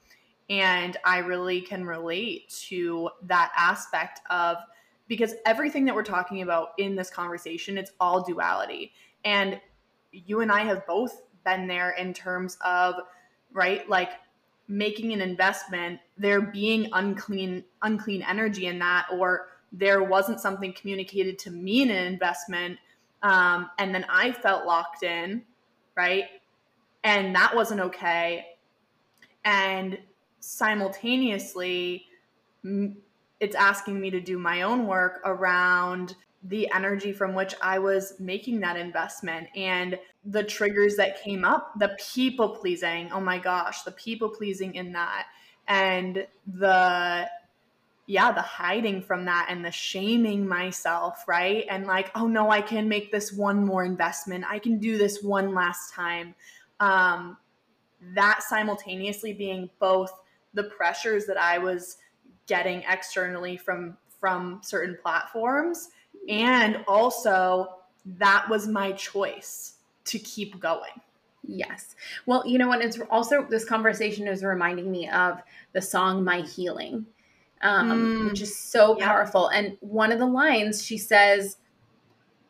And 0.49 0.97
I 1.05 1.19
really 1.19 1.61
can 1.61 1.85
relate 1.85 2.49
to 2.69 3.11
that 3.25 3.53
aspect 3.57 4.21
of 4.31 4.57
because 5.11 5.35
everything 5.45 5.85
that 5.87 5.95
we're 5.95 6.05
talking 6.05 6.41
about 6.41 6.69
in 6.79 6.95
this 6.95 7.11
conversation, 7.11 7.77
it's 7.77 7.91
all 7.99 8.23
duality. 8.23 8.93
And 9.25 9.61
you 10.13 10.41
and 10.41 10.53
I 10.53 10.61
have 10.61 10.87
both 10.87 11.23
been 11.45 11.67
there 11.67 11.91
in 11.91 12.15
terms 12.15 12.57
of, 12.65 12.95
right, 13.53 13.89
like 13.89 14.11
making 14.69 15.13
an 15.13 15.21
investment, 15.21 15.99
there 16.17 16.41
being 16.41 16.89
unclean, 16.93 17.65
unclean 17.83 18.23
energy 18.23 18.67
in 18.67 18.79
that, 18.79 19.09
or 19.13 19.49
there 19.73 20.01
wasn't 20.05 20.39
something 20.39 20.73
communicated 20.73 21.41
to 21.41 21.51
me 21.51 21.83
in 21.83 21.91
an 21.91 22.07
investment. 22.07 22.79
Um, 23.25 23.69
and 23.81 23.93
then 23.93 24.07
I 24.09 24.31
felt 24.31 24.65
locked 24.65 25.03
in, 25.03 25.43
right? 25.97 26.27
And 27.03 27.35
that 27.35 27.57
wasn't 27.57 27.81
okay. 27.81 28.47
And 29.45 29.99
simultaneously 30.39 32.07
it's 33.41 33.57
asking 33.57 33.99
me 34.01 34.11
to 34.11 34.21
do 34.21 34.39
my 34.39 34.63
own 34.63 34.87
work 34.87 35.21
around 35.25 36.15
the 36.45 36.71
energy 36.75 37.13
from 37.13 37.35
which 37.35 37.55
I 37.61 37.79
was 37.79 38.15
making 38.19 38.61
that 38.61 38.77
investment 38.77 39.49
and 39.55 39.99
the 40.25 40.43
triggers 40.43 40.97
that 40.97 41.23
came 41.23 41.45
up, 41.45 41.73
the 41.79 41.97
people 42.13 42.51
pleasing. 42.57 43.11
Oh 43.13 43.21
my 43.21 43.39
gosh, 43.39 43.83
the 43.83 43.93
people 43.93 44.29
pleasing 44.29 44.75
in 44.75 44.93
that. 44.93 45.27
And 45.69 46.27
the, 46.47 47.29
yeah, 48.07 48.33
the 48.33 48.43
hiding 48.43 49.03
from 49.03 49.27
that 49.27 49.47
and 49.51 49.65
the 49.65 49.71
shaming 49.71 50.47
myself, 50.49 51.25
right? 51.29 51.67
And 51.69 51.87
like, 51.87 52.11
oh 52.15 52.27
no, 52.27 52.51
I 52.51 52.63
can 52.63 52.89
make 52.89 53.13
this 53.13 53.33
one 53.33 53.65
more 53.65 53.85
investment. 53.85 54.45
I 54.49 54.59
can 54.59 54.79
do 54.79 54.97
this 54.97 55.23
one 55.23 55.55
last 55.55 55.93
time. 55.93 56.35
Um, 56.81 57.37
that 58.15 58.43
simultaneously 58.43 59.35
being 59.35 59.69
both 59.79 60.11
the 60.55 60.65
pressures 60.65 61.27
that 61.27 61.37
I 61.37 61.59
was 61.59 61.99
getting 62.51 62.83
externally 62.89 63.57
from 63.57 63.97
from 64.21 64.61
certain 64.63 64.99
platforms 65.01 65.89
and 66.29 66.85
also 66.87 67.77
that 68.05 68.47
was 68.51 68.67
my 68.67 68.93
choice 68.93 69.77
to 70.05 70.19
keep 70.19 70.59
going. 70.59 70.91
Yes. 71.47 71.95
Well, 72.27 72.43
you 72.47 72.59
know 72.59 72.69
what? 72.69 72.83
It's 72.83 72.99
also 73.09 73.47
this 73.49 73.65
conversation 73.65 74.27
is 74.27 74.43
reminding 74.43 74.91
me 74.91 75.09
of 75.09 75.41
the 75.73 75.81
song 75.81 76.23
My 76.25 76.43
Healing, 76.43 77.07
um, 77.63 77.91
mm. 77.91 78.31
which 78.31 78.43
is 78.43 78.59
so 78.59 78.99
yeah. 78.99 79.07
powerful. 79.07 79.49
And 79.49 79.77
one 79.81 80.13
of 80.13 80.19
the 80.19 80.27
lines 80.27 80.85
she 80.85 80.99
says, 80.99 81.57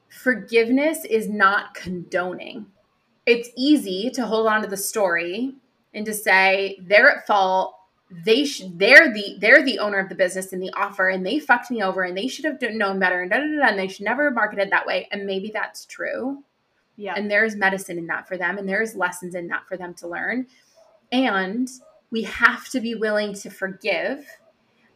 Forgiveness 0.09 1.05
is 1.05 1.29
not 1.29 1.75
condoning. 1.75 2.67
It's 3.27 3.51
easy 3.57 4.11
to 4.15 4.27
hold 4.27 4.49
on 4.49 4.63
to 4.63 4.69
the 4.69 4.77
story 4.77 5.55
and 5.95 6.05
to 6.07 6.13
say, 6.13 6.79
they're 6.83 7.11
at 7.11 7.27
fault 7.27 7.75
they 8.11 8.45
should 8.45 8.79
they're 8.79 9.13
the 9.13 9.37
they're 9.39 9.63
the 9.65 9.79
owner 9.79 9.99
of 9.99 10.09
the 10.09 10.15
business 10.15 10.53
and 10.53 10.61
the 10.61 10.73
offer 10.77 11.09
and 11.09 11.25
they 11.25 11.39
fucked 11.39 11.71
me 11.71 11.83
over 11.83 12.03
and 12.03 12.17
they 12.17 12.27
should 12.27 12.45
have 12.45 12.59
known 12.75 12.99
better 12.99 13.23
and 13.23 13.31
da, 13.31 13.39
da, 13.39 13.45
da, 13.45 13.69
and 13.69 13.79
they 13.79 13.87
should 13.87 14.05
never 14.05 14.25
have 14.25 14.35
marketed 14.35 14.71
that 14.71 14.87
way 14.87 15.09
and 15.13 15.27
maybe 15.27 15.51
that's 15.55 15.87
true 15.87 16.43
Yeah. 16.97 17.15
and 17.17 17.31
there's 17.31 17.55
medicine 17.55 17.99
in 17.99 18.07
that 18.09 18.27
for 18.27 18.37
them 18.37 18.59
and 18.59 18.69
there's 18.69 18.97
lessons 18.97 19.35
in 19.35 19.47
that 19.49 19.67
for 19.69 19.77
them 19.77 19.95
to 19.95 20.09
learn 20.09 20.49
and 21.13 21.69
we 22.11 22.23
have 22.23 22.69
to 22.71 22.81
be 22.81 22.97
willing 22.97 23.33
to 23.35 23.51
forgive 23.51 24.27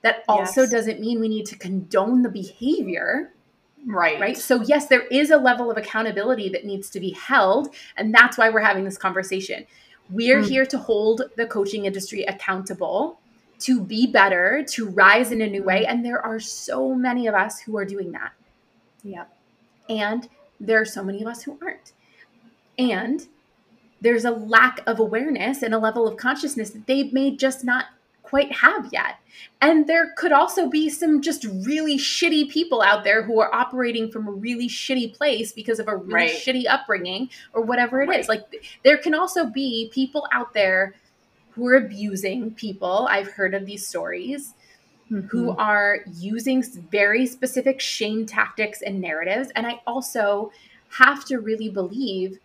that 0.03 0.25
also 0.29 0.63
Yes. 0.63 0.71
doesn't 0.73 1.01
mean 1.01 1.21
we 1.21 1.29
need 1.29 1.47
to 1.47 1.57
condone 1.57 2.23
the 2.23 2.29
behavior 2.31 3.33
right. 3.87 4.19
right 4.21 4.37
so 4.37 4.61
yes 4.63 4.89
there 4.89 5.07
is 5.07 5.31
a 5.31 5.37
level 5.37 5.71
of 5.71 5.77
accountability 5.77 6.49
that 6.49 6.65
needs 6.65 6.91
to 6.91 6.99
be 6.99 7.11
held 7.11 7.73
and 7.97 8.13
that's 8.13 8.37
why 8.37 8.51
we're 8.51 8.61
having 8.61 8.85
this 8.85 8.99
conversation 8.99 9.67
we're 10.11 10.43
Mm. 10.43 10.49
here 10.49 10.67
to 10.67 10.79
hold 10.79 11.23
the 11.37 11.47
coaching 11.47 11.87
industry 11.87 12.25
accountable 12.25 13.19
to 13.61 13.81
be 13.81 14.07
better 14.07 14.65
to 14.69 14.89
rise 14.89 15.31
in 15.33 15.41
a 15.41 15.49
new 15.49 15.63
way 15.63 15.87
and 15.87 16.05
there 16.05 16.21
are 16.21 16.39
so 16.41 16.95
many 16.95 17.27
of 17.27 17.35
us 17.35 17.61
who 17.61 17.77
are 17.77 17.85
doing 17.85 18.13
that 18.13 18.33
Yep. 19.03 19.35
and 19.89 20.29
there 20.61 20.81
are 20.81 20.85
so 20.85 21.03
many 21.03 21.21
of 21.21 21.29
us 21.29 21.43
who 21.43 21.59
aren't. 21.61 21.93
And 22.79 23.27
there's 24.01 24.25
a 24.25 24.31
lack 24.31 24.81
of 24.87 24.99
awareness 25.01 25.63
and 25.63 25.75
a 25.75 25.79
level 25.79 26.07
of 26.07 26.17
consciousness 26.17 26.71
that 26.71 26.87
they 26.87 27.05
may 27.05 27.31
just 27.37 27.65
not 27.65 27.87
quite 28.25 28.51
have 28.51 28.89
yet. 28.93 29.17
And 29.61 29.87
there 29.87 30.13
could 30.17 30.33
also 30.33 30.69
be 30.69 30.89
some 30.89 31.21
just 31.23 31.45
really 31.45 31.97
shitty 31.97 32.49
people 32.51 32.83
out 32.83 33.05
there 33.05 33.23
who 33.23 33.39
are 33.39 33.55
operating 33.55 34.11
from 34.11 34.27
a 34.27 34.33
really 34.33 34.69
shitty 34.69 35.15
place 35.17 35.53
because 35.53 35.79
of 35.79 35.87
a 35.87 35.97
really 35.97 36.15
Right. 36.15 36.31
shitty 36.31 36.65
upbringing 36.69 37.31
or 37.53 37.63
whatever 37.63 38.03
it 38.03 38.09
is. 38.11 38.29
Right. 38.29 38.41
Like 38.41 38.67
there 38.83 38.97
can 38.99 39.15
also 39.15 39.47
be 39.47 39.91
people 39.93 40.27
out 40.33 40.55
there 40.55 40.95
who 41.51 41.67
are 41.69 41.77
abusing 41.77 42.53
people. 42.55 43.07
I've 43.11 43.29
heard 43.33 43.55
of 43.55 43.67
these 43.67 43.87
stories 43.87 44.55
who 45.09 45.53
Mhm. 45.53 45.57
are 45.59 46.01
using 46.19 46.63
very 46.91 47.27
specific 47.27 47.79
shame 47.81 48.27
tactics 48.27 48.81
and 48.83 49.01
narratives. 49.01 49.51
And 49.55 49.67
I 49.67 49.81
also 49.87 50.51
have 50.99 51.25
to 51.27 51.39
really 51.39 51.69
believe 51.69 52.39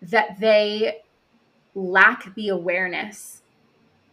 that 0.00 0.38
they 0.40 1.02
lack 1.74 2.34
the 2.34 2.48
awareness 2.48 3.39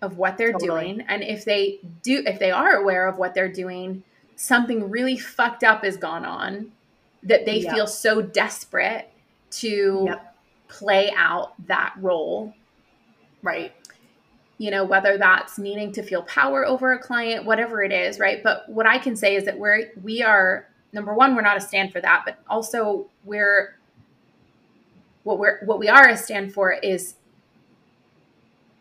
of 0.02 0.18
what 0.18 0.38
they're 0.38 0.52
Totally. 0.54 0.68
doing. 0.94 1.02
And 1.08 1.24
if 1.24 1.46
they 1.46 1.80
do, 2.04 2.24
if 2.26 2.40
they 2.40 2.52
are 2.52 2.76
aware 2.76 3.08
of 3.08 3.18
what 3.18 3.34
they're 3.34 3.52
doing, 3.52 4.04
something 4.36 4.90
really 4.90 5.18
fucked 5.18 5.64
up 5.64 5.84
has 5.84 5.98
gone 5.98 6.26
on 6.26 6.72
that 7.24 7.46
they 7.46 7.60
Yeah. 7.60 7.74
feel 7.74 7.88
so 7.88 8.22
desperate 8.22 9.10
to 9.50 10.04
Yep. 10.08 10.36
play 10.68 11.12
out 11.16 11.54
that 11.68 11.94
role 12.00 12.54
right. 13.42 13.74
you 14.60 14.70
know 14.72 14.84
whether 14.84 15.18
that's 15.18 15.58
needing 15.58 15.92
to 15.94 16.04
feel 16.04 16.22
power 16.24 16.66
over 16.66 16.92
a 16.92 17.00
client 17.00 17.46
whatever 17.46 17.82
it 17.84 17.92
is 17.94 18.20
right 18.20 18.44
but 18.44 18.68
what 18.68 18.86
i 18.86 18.98
can 18.98 19.16
say 19.16 19.36
is 19.36 19.46
that 19.46 19.58
we're 19.58 19.92
we 20.04 20.22
are 20.22 20.68
number 20.94 21.14
one 21.14 21.36
we're 21.36 21.42
not 21.42 21.56
a 21.58 21.62
stand 21.62 21.92
for 21.92 22.02
that 22.02 22.24
but 22.26 22.40
also 22.50 23.08
we're 23.24 23.76
what 25.24 25.40
we're 25.40 25.60
what 25.66 25.80
we 25.80 25.88
are 25.90 26.10
a 26.10 26.18
stand 26.18 26.54
for 26.54 26.72
is 26.74 27.16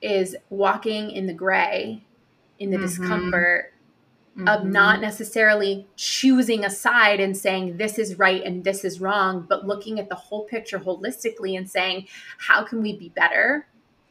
is 0.03 0.37
walking 0.51 1.11
in 1.11 1.27
the 1.27 1.33
gray 1.33 2.03
in 2.59 2.71
the 2.71 2.77
Mhm. 2.77 2.83
discomfort 2.83 3.73
of 4.47 4.63
Mhm. 4.63 4.73
not 4.73 5.01
necessarily 5.01 5.87
choosing 5.97 6.63
a 6.65 6.69
side 6.71 7.21
and 7.21 7.35
saying 7.37 7.79
this 7.79 7.99
is 7.99 8.19
right 8.19 8.43
and 8.45 8.65
this 8.65 8.85
is 8.85 9.01
wrong, 9.01 9.47
but 9.49 9.67
looking 9.67 9.99
at 9.99 10.11
the 10.11 10.15
whole 10.15 10.45
picture 10.45 10.79
holistically 10.79 11.57
and 11.57 11.71
saying, 11.71 12.07
how 12.39 12.63
can 12.63 12.83
we 12.83 12.95
be 12.97 13.09
better? 13.11 13.67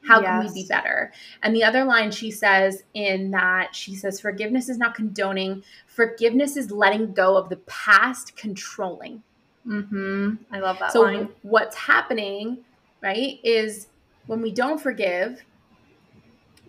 How 0.08 0.22
can 0.22 0.40
we 0.46 0.54
be 0.54 0.68
better? 0.68 1.12
And 1.42 1.56
the 1.56 1.64
other 1.64 1.84
line 1.84 2.12
she 2.12 2.30
says 2.32 2.84
in 2.94 3.32
that, 3.32 3.76
she 3.76 3.96
says, 3.96 4.20
forgiveness 4.20 4.70
is 4.70 4.78
not 4.78 4.94
condoning, 4.96 5.64
forgiveness 5.88 6.58
is 6.58 6.72
letting 6.72 7.14
go 7.14 7.38
of 7.38 7.50
the 7.50 7.58
past 7.58 8.36
controlling. 8.36 9.24
Mm-hmm. 9.68 10.36
I 10.52 10.60
love 10.60 10.78
that 10.80 10.92
So 10.92 11.02
line. 11.02 11.30
what's 11.42 11.76
happening, 11.76 12.60
right, 13.02 13.40
is 13.44 13.88
when 14.28 14.42
we 14.42 14.52
don't 14.52 14.80
forgive, 14.80 15.44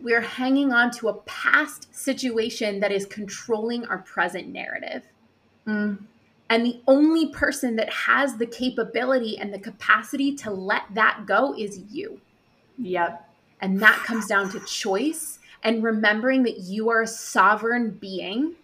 we're 0.03 0.21
hanging 0.21 0.73
on 0.73 0.91
to 0.93 1.09
a 1.09 1.15
past 1.23 1.95
situation 1.95 2.81
that 2.81 2.93
is 2.93 3.07
controlling 3.07 3.85
our 3.87 3.99
present 3.99 4.49
narrative. 4.49 5.03
Mm. 5.67 5.99
And 6.49 6.65
the 6.65 6.81
only 6.87 7.29
person 7.31 7.77
that 7.77 7.93
has 7.93 8.37
the 8.37 8.47
capability 8.47 9.37
and 9.39 9.53
the 9.53 9.59
capacity 9.59 10.35
to 10.37 10.51
let 10.51 10.83
that 10.95 11.25
go 11.27 11.55
is 11.59 11.81
you. 11.91 12.21
Yep. 12.79 13.29
And 13.61 13.81
that 13.81 14.03
comes 14.05 14.27
down 14.27 14.51
to 14.51 14.61
choice 14.61 15.39
and 15.63 15.83
remembering 15.83 16.45
that 16.45 16.61
you 16.61 16.89
are 16.91 17.03
a 17.03 17.07
sovereign 17.07 17.91
being. 17.91 18.55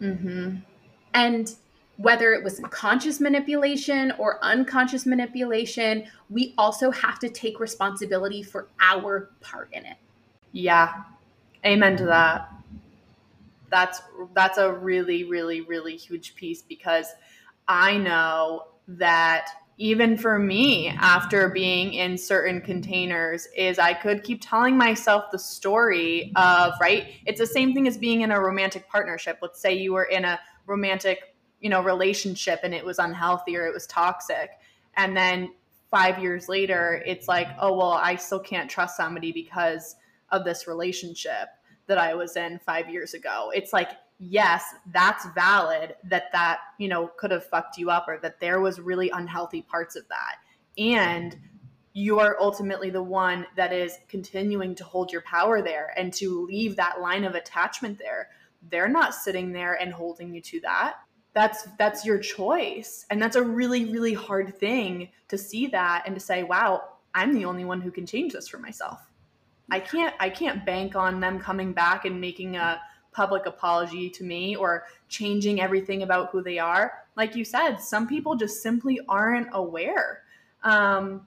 Mhm. 0.00 0.62
And 1.12 1.54
whether 1.96 2.32
it 2.32 2.44
was 2.44 2.60
conscious 2.70 3.20
manipulation 3.20 4.12
or 4.18 4.38
unconscious 4.44 5.06
manipulation, 5.06 6.04
we 6.28 6.54
also 6.58 6.90
have 6.90 7.18
to 7.20 7.28
take 7.28 7.60
responsibility 7.60 8.42
for 8.42 8.68
our 8.80 9.30
part 9.40 9.68
in 9.72 9.84
it. 9.86 9.96
Yeah. 10.54 11.02
Amen 11.66 11.96
to 11.96 12.06
that. 12.06 12.48
That's 13.70 14.00
that's 14.34 14.56
a 14.56 14.72
really 14.72 15.24
really 15.24 15.62
really 15.62 15.96
huge 15.96 16.36
piece 16.36 16.62
because 16.62 17.08
I 17.66 17.96
know 17.96 18.66
that 18.86 19.48
even 19.78 20.16
for 20.16 20.38
me 20.38 20.90
after 20.90 21.48
being 21.48 21.94
in 21.94 22.16
certain 22.16 22.60
containers 22.60 23.48
is 23.56 23.80
I 23.80 23.94
could 23.94 24.22
keep 24.22 24.40
telling 24.40 24.76
myself 24.78 25.32
the 25.32 25.40
story 25.40 26.30
of 26.36 26.74
right 26.80 27.14
it's 27.26 27.40
the 27.40 27.46
same 27.46 27.74
thing 27.74 27.88
as 27.88 27.98
being 27.98 28.20
in 28.20 28.30
a 28.30 28.38
romantic 28.38 28.88
partnership 28.88 29.38
let's 29.42 29.60
say 29.60 29.74
you 29.74 29.94
were 29.94 30.04
in 30.04 30.24
a 30.24 30.38
romantic 30.66 31.34
you 31.60 31.68
know 31.68 31.82
relationship 31.82 32.60
and 32.62 32.72
it 32.72 32.84
was 32.84 33.00
unhealthy 33.00 33.56
or 33.56 33.66
it 33.66 33.74
was 33.74 33.88
toxic 33.88 34.50
and 34.96 35.16
then 35.16 35.52
5 35.90 36.20
years 36.20 36.48
later 36.48 37.02
it's 37.04 37.26
like 37.26 37.48
oh 37.58 37.76
well 37.76 37.92
I 37.94 38.14
still 38.14 38.38
can't 38.38 38.70
trust 38.70 38.96
somebody 38.96 39.32
because 39.32 39.96
of 40.30 40.44
this 40.44 40.66
relationship 40.66 41.48
that 41.86 41.98
I 41.98 42.14
was 42.14 42.36
in 42.36 42.58
5 42.58 42.88
years 42.88 43.14
ago. 43.14 43.52
It's 43.54 43.72
like 43.72 43.90
yes 44.20 44.64
that's 44.92 45.26
valid 45.34 45.96
that 46.04 46.30
that 46.32 46.60
you 46.78 46.88
know 46.88 47.10
could 47.18 47.32
have 47.32 47.44
fucked 47.44 47.76
you 47.76 47.90
up 47.90 48.06
or 48.06 48.16
that 48.18 48.38
there 48.38 48.60
was 48.60 48.78
really 48.78 49.10
unhealthy 49.10 49.62
parts 49.62 49.96
of 49.96 50.06
that. 50.08 50.36
And 50.78 51.36
you 51.92 52.18
are 52.18 52.36
ultimately 52.40 52.90
the 52.90 53.02
one 53.02 53.46
that 53.56 53.72
is 53.72 53.98
continuing 54.08 54.74
to 54.74 54.84
hold 54.84 55.12
your 55.12 55.22
power 55.22 55.62
there 55.62 55.92
and 55.96 56.12
to 56.14 56.44
leave 56.46 56.76
that 56.76 57.00
line 57.00 57.24
of 57.24 57.34
attachment 57.34 57.98
there. 57.98 58.28
They're 58.70 58.88
not 58.88 59.14
sitting 59.14 59.52
there 59.52 59.74
and 59.74 59.92
holding 59.92 60.34
you 60.34 60.40
to 60.40 60.60
that. 60.60 60.94
That's 61.34 61.68
that's 61.78 62.04
your 62.04 62.18
choice. 62.18 63.04
And 63.10 63.20
that's 63.20 63.36
a 63.36 63.42
really 63.42 63.84
really 63.86 64.14
hard 64.14 64.56
thing 64.58 65.10
to 65.28 65.38
see 65.38 65.66
that 65.68 66.04
and 66.06 66.14
to 66.14 66.20
say 66.20 66.42
wow 66.42 66.82
i'm 67.14 67.34
the 67.34 67.44
only 67.44 67.64
one 67.64 67.80
who 67.80 67.90
can 67.90 68.06
change 68.06 68.32
this 68.32 68.48
for 68.48 68.58
myself 68.58 69.00
i 69.70 69.80
can't 69.80 70.14
i 70.20 70.28
can't 70.28 70.64
bank 70.66 70.94
on 70.96 71.20
them 71.20 71.38
coming 71.38 71.72
back 71.72 72.04
and 72.04 72.20
making 72.20 72.56
a 72.56 72.80
public 73.14 73.46
apology 73.46 74.10
to 74.10 74.24
me 74.24 74.56
or 74.56 74.84
changing 75.08 75.60
everything 75.60 76.02
about 76.02 76.30
who 76.30 76.42
they 76.42 76.58
are. 76.58 76.92
Like 77.16 77.36
you 77.36 77.44
said 77.44 77.76
some 77.76 78.06
people 78.06 78.34
just 78.34 78.62
simply 78.62 79.00
aren't 79.08 79.48
aware. 79.52 80.22
Um, 80.62 81.26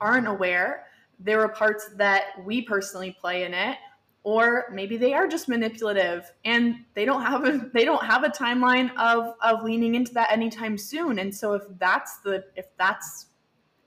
aren't 0.00 0.28
aware. 0.28 0.84
There 1.18 1.40
are 1.40 1.48
parts 1.48 1.88
that 1.96 2.44
we 2.44 2.62
personally 2.62 3.16
play 3.18 3.44
in 3.44 3.54
it 3.54 3.78
or 4.24 4.66
maybe 4.72 4.96
they 4.96 5.12
are 5.14 5.26
just 5.26 5.48
manipulative 5.48 6.30
and 6.44 6.76
they 6.94 7.04
don't 7.04 7.22
have 7.22 7.44
a 7.44 7.70
they 7.74 7.84
don't 7.84 8.04
have 8.04 8.22
a 8.22 8.28
timeline 8.28 8.90
of 8.96 9.34
of 9.42 9.64
leaning 9.64 9.94
into 9.94 10.12
that 10.14 10.30
anytime 10.30 10.76
soon. 10.76 11.18
And 11.18 11.34
so 11.34 11.54
if 11.54 11.62
that's 11.78 12.18
the 12.18 12.44
if 12.56 12.66
that's 12.76 13.26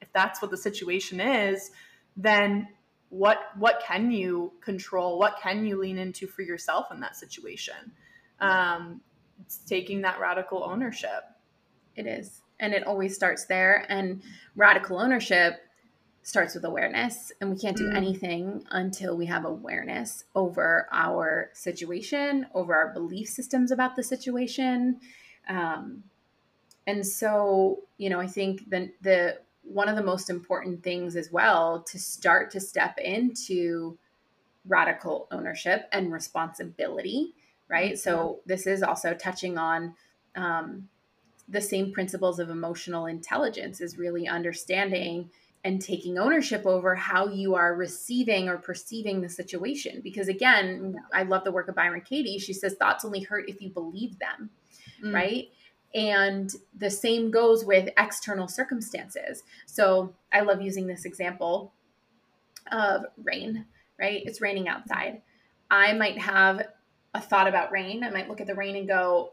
if 0.02 0.12
that's 0.14 0.42
what 0.42 0.50
the 0.50 0.58
situation 0.58 1.20
is 1.20 1.72
then 2.20 2.68
what 3.10 3.40
what 3.58 3.82
can 3.86 4.12
you 4.12 4.52
control 4.62 5.18
what 5.20 5.38
can 5.42 5.66
you 5.66 5.80
lean 5.80 5.98
into 5.98 6.28
for 6.28 6.42
yourself 6.42 6.92
in 6.92 7.00
that 7.00 7.16
situation 7.16 7.92
um 8.42 9.02
it's 9.42 9.58
taking 9.60 10.02
that 10.02 10.20
radical 10.20 10.64
ownership 10.64 11.24
It 11.96 12.06
is. 12.08 12.42
And 12.60 12.74
it 12.74 12.86
always 12.86 13.16
starts 13.16 13.46
there. 13.46 13.86
And 13.90 14.22
radical 14.56 15.00
ownership 15.00 15.62
starts 16.24 16.56
with 16.56 16.66
awareness. 16.66 17.32
And 17.40 17.50
we 17.52 17.58
can't 17.58 17.78
do 17.78 17.90
Mm. 17.90 17.96
anything 17.96 18.66
until 18.72 19.16
we 19.18 19.28
have 19.28 19.46
awareness 19.46 20.26
over 20.36 20.88
our 20.92 21.50
situation, 21.54 22.48
over 22.54 22.76
our 22.76 22.94
belief 22.94 23.30
systems 23.30 23.72
about 23.72 23.96
the 23.96 24.04
situation. 24.04 25.00
Um, 25.48 26.04
and 26.86 27.06
so, 27.06 27.84
you 27.98 28.10
know, 28.10 28.20
I 28.20 28.28
think 28.28 28.70
the, 28.70 28.92
the 29.02 29.40
one 29.68 29.90
of 29.90 29.96
the 29.96 30.04
most 30.04 30.30
important 30.30 30.84
things 30.84 31.16
as 31.16 31.32
well 31.32 31.82
to 31.84 32.00
start 32.00 32.52
to 32.52 32.60
step 32.60 32.98
into 32.98 33.98
radical 34.66 35.28
ownership 35.32 35.88
and 35.92 36.12
responsibility, 36.12 37.34
right? 37.70 37.98
So, 37.98 38.40
this 38.46 38.68
is 38.68 38.84
also 38.84 39.14
touching 39.14 39.58
on 39.58 39.94
um, 40.36 40.88
the 41.50 41.62
same 41.62 41.92
principles 41.92 42.40
of 42.40 42.50
emotional 42.50 43.06
intelligence 43.06 43.82
is 43.82 43.98
really 43.98 44.28
understanding 44.28 45.30
and 45.64 45.82
taking 45.82 46.18
ownership 46.18 46.66
over 46.66 46.96
how 46.96 47.28
you 47.28 47.56
are 47.56 47.76
receiving 47.76 48.48
or 48.48 48.58
perceiving 48.58 49.22
the 49.22 49.30
situation. 49.30 50.02
Because 50.02 50.28
again, 50.28 50.96
I 51.14 51.24
love 51.24 51.44
the 51.44 51.52
work 51.52 51.68
of 51.68 51.76
Byron 51.76 52.02
Katie. 52.02 52.38
She 52.38 52.54
says 52.54 52.76
thoughts 52.76 53.04
only 53.04 53.22
hurt 53.22 53.50
if 53.50 53.62
you 53.62 53.70
believe 53.70 54.18
them, 54.20 54.50
mm. 55.04 55.14
right? 55.14 55.50
And 55.96 56.54
the 56.78 56.90
same 56.90 57.32
goes 57.32 57.66
with 57.66 57.90
external 57.98 58.48
circumstances. 58.48 59.44
So 59.66 60.14
I 60.32 60.42
love 60.42 60.62
using 60.62 60.88
this 60.88 61.06
example 61.06 61.74
of 62.72 63.06
rain, 63.24 63.66
right? 64.00 64.22
It's 64.26 64.42
raining 64.42 64.68
outside. 64.68 65.22
I 65.72 65.94
might 65.94 66.18
have 66.18 66.68
a 67.14 67.22
thought 67.22 67.48
about 67.48 67.72
rain. 67.72 68.04
I 68.04 68.10
might 68.10 68.30
look 68.30 68.42
at 68.42 68.48
the 68.48 68.56
rain 68.56 68.76
and 68.76 68.88
go, 68.88 69.32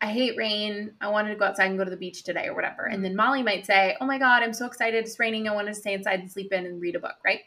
I 0.00 0.06
hate 0.06 0.36
rain. 0.36 0.92
I 1.00 1.08
wanted 1.08 1.30
to 1.30 1.36
go 1.36 1.46
outside 1.46 1.66
and 1.66 1.78
go 1.78 1.84
to 1.84 1.90
the 1.90 1.96
beach 1.96 2.22
today 2.22 2.46
or 2.46 2.54
whatever. 2.54 2.84
And 2.84 3.04
then 3.04 3.16
Molly 3.16 3.42
might 3.42 3.66
say, 3.66 3.96
Oh 4.00 4.06
my 4.06 4.18
God, 4.18 4.42
I'm 4.42 4.52
so 4.52 4.66
excited. 4.66 5.04
It's 5.04 5.18
raining. 5.18 5.48
I 5.48 5.54
want 5.54 5.66
to 5.68 5.74
stay 5.74 5.94
inside 5.94 6.20
and 6.20 6.30
sleep 6.30 6.52
in 6.52 6.66
and 6.66 6.80
read 6.80 6.94
a 6.94 7.00
book, 7.00 7.16
right? 7.24 7.40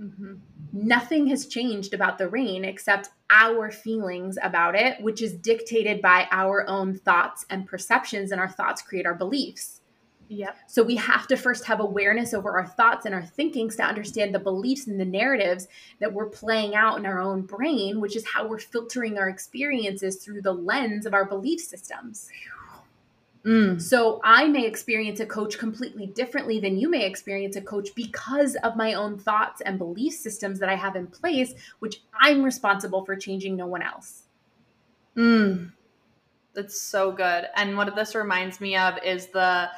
Mm-hmm. 0.00 0.34
Nothing 0.72 1.26
has 1.26 1.46
changed 1.46 1.92
about 1.92 2.16
the 2.16 2.28
rain 2.28 2.64
except 2.64 3.10
our 3.28 3.70
feelings 3.70 4.38
about 4.42 4.74
it, 4.74 5.00
which 5.02 5.20
is 5.20 5.34
dictated 5.34 6.00
by 6.00 6.26
our 6.30 6.68
own 6.68 6.94
thoughts 6.94 7.44
and 7.50 7.66
perceptions, 7.66 8.32
and 8.32 8.40
our 8.40 8.48
thoughts 8.48 8.80
create 8.80 9.04
our 9.04 9.14
beliefs. 9.14 9.82
Yep. 10.28 10.56
So 10.66 10.82
we 10.82 10.96
have 10.96 11.26
to 11.26 11.36
first 11.36 11.66
have 11.66 11.80
awareness 11.80 12.32
over 12.32 12.52
our 12.52 12.66
thoughts 12.66 13.04
and 13.04 13.14
our 13.14 13.24
thinkings 13.24 13.76
to 13.76 13.82
understand 13.82 14.34
the 14.34 14.38
beliefs 14.38 14.86
and 14.86 14.98
the 14.98 15.04
narratives 15.04 15.68
that 16.00 16.12
we're 16.12 16.30
playing 16.30 16.74
out 16.74 16.98
in 16.98 17.04
our 17.04 17.20
own 17.20 17.42
brain, 17.42 18.00
which 18.00 18.16
is 18.16 18.26
how 18.26 18.46
we're 18.46 18.58
filtering 18.58 19.18
our 19.18 19.28
experiences 19.28 20.16
through 20.16 20.40
the 20.40 20.52
lens 20.52 21.04
of 21.04 21.12
our 21.12 21.26
belief 21.26 21.60
systems. 21.60 22.30
Mm. 23.44 23.82
So 23.82 24.20
I 24.22 24.46
may 24.46 24.66
experience 24.66 25.18
a 25.20 25.26
coach 25.26 25.58
completely 25.58 26.06
differently 26.06 26.60
than 26.60 26.78
you 26.78 26.88
may 26.88 27.04
experience 27.04 27.56
a 27.56 27.60
coach 27.60 27.88
because 27.94 28.54
of 28.56 28.76
my 28.76 28.94
own 28.94 29.18
thoughts 29.18 29.60
and 29.62 29.78
belief 29.78 30.14
systems 30.14 30.60
that 30.60 30.68
I 30.68 30.76
have 30.76 30.94
in 30.94 31.08
place, 31.08 31.54
which 31.80 32.02
I'm 32.20 32.42
responsible 32.42 33.04
for 33.04 33.16
changing, 33.16 33.56
no 33.56 33.66
one 33.66 33.82
else. 33.82 34.22
Mm. 35.16 35.72
That's 36.54 36.80
so 36.80 37.10
good. 37.10 37.46
And 37.56 37.76
what 37.76 37.94
this 37.96 38.14
reminds 38.14 38.60
me 38.60 38.76
of 38.76 38.94
is 39.04 39.26
the 39.28 39.70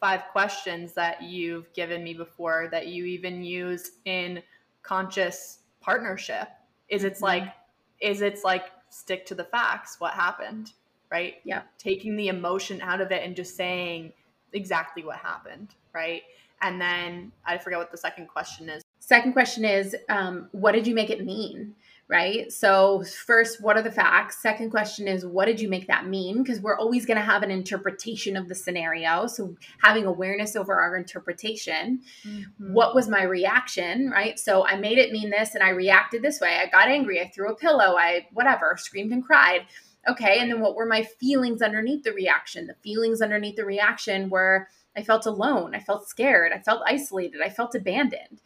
five 0.00 0.22
questions 0.32 0.92
that 0.94 1.22
you've 1.22 1.72
given 1.72 2.02
me 2.02 2.14
before 2.14 2.68
that 2.70 2.88
you 2.88 3.04
even 3.04 3.42
use 3.42 3.92
in 4.04 4.42
conscious 4.82 5.60
partnership 5.80 6.48
is 6.88 7.04
it's 7.04 7.16
mm-hmm. 7.18 7.44
like 7.44 7.54
is 8.00 8.20
it's 8.20 8.44
like 8.44 8.66
stick 8.90 9.26
to 9.26 9.34
the 9.34 9.44
facts 9.44 9.96
what 9.98 10.12
happened 10.12 10.72
right 11.10 11.34
yeah 11.44 11.62
taking 11.78 12.16
the 12.16 12.28
emotion 12.28 12.80
out 12.80 13.00
of 13.00 13.10
it 13.12 13.22
and 13.24 13.36
just 13.36 13.56
saying 13.56 14.12
exactly 14.52 15.04
what 15.04 15.16
happened 15.16 15.74
right 15.92 16.22
and 16.62 16.80
then 16.80 17.32
i 17.44 17.56
forget 17.58 17.78
what 17.78 17.90
the 17.90 17.96
second 17.96 18.26
question 18.26 18.68
is 18.68 18.82
second 18.98 19.32
question 19.32 19.64
is 19.64 19.94
um, 20.08 20.48
what 20.52 20.72
did 20.72 20.86
you 20.86 20.94
make 20.94 21.10
it 21.10 21.24
mean 21.24 21.74
right? 22.08 22.52
So, 22.52 23.02
first, 23.02 23.60
what 23.60 23.76
are 23.76 23.82
the 23.82 23.90
facts? 23.90 24.40
Second 24.40 24.70
question 24.70 25.08
is, 25.08 25.26
what 25.26 25.46
did 25.46 25.60
you 25.60 25.68
make 25.68 25.88
that 25.88 26.06
mean? 26.06 26.42
Because 26.42 26.60
we're 26.60 26.78
always 26.78 27.04
going 27.04 27.16
to 27.16 27.24
have 27.24 27.42
an 27.42 27.50
interpretation 27.50 28.36
of 28.36 28.48
the 28.48 28.54
scenario. 28.54 29.26
So, 29.26 29.56
having 29.82 30.06
awareness 30.06 30.54
over 30.54 30.74
our 30.74 30.96
interpretation. 30.96 32.00
Mm-hmm. 32.24 32.72
What 32.72 32.94
was 32.94 33.08
my 33.08 33.24
reaction, 33.24 34.10
right? 34.10 34.38
So, 34.38 34.66
I 34.66 34.76
made 34.76 34.98
it 34.98 35.12
mean 35.12 35.30
this 35.30 35.54
and 35.54 35.64
I 35.64 35.70
reacted 35.70 36.22
this 36.22 36.40
way. 36.40 36.60
I 36.62 36.66
got 36.66 36.88
angry. 36.88 37.20
I 37.20 37.28
threw 37.28 37.50
a 37.50 37.56
pillow. 37.56 37.96
I, 37.96 38.26
whatever, 38.32 38.76
screamed 38.78 39.12
and 39.12 39.24
cried. 39.24 39.62
Okay. 40.08 40.38
And 40.40 40.50
then 40.50 40.60
what 40.60 40.76
were 40.76 40.86
my 40.86 41.02
feelings 41.02 41.62
underneath 41.62 42.04
the 42.04 42.12
reaction? 42.12 42.66
The 42.66 42.74
feelings 42.74 43.20
underneath 43.20 43.56
the 43.56 43.64
reaction 43.64 44.30
were 44.30 44.68
I 44.96 45.02
felt 45.02 45.26
alone. 45.26 45.74
I 45.74 45.80
felt 45.80 46.08
scared. 46.08 46.52
I 46.52 46.58
felt 46.58 46.82
isolated. 46.86 47.42
I 47.42 47.50
felt 47.50 47.74
abandoned. 47.74 48.40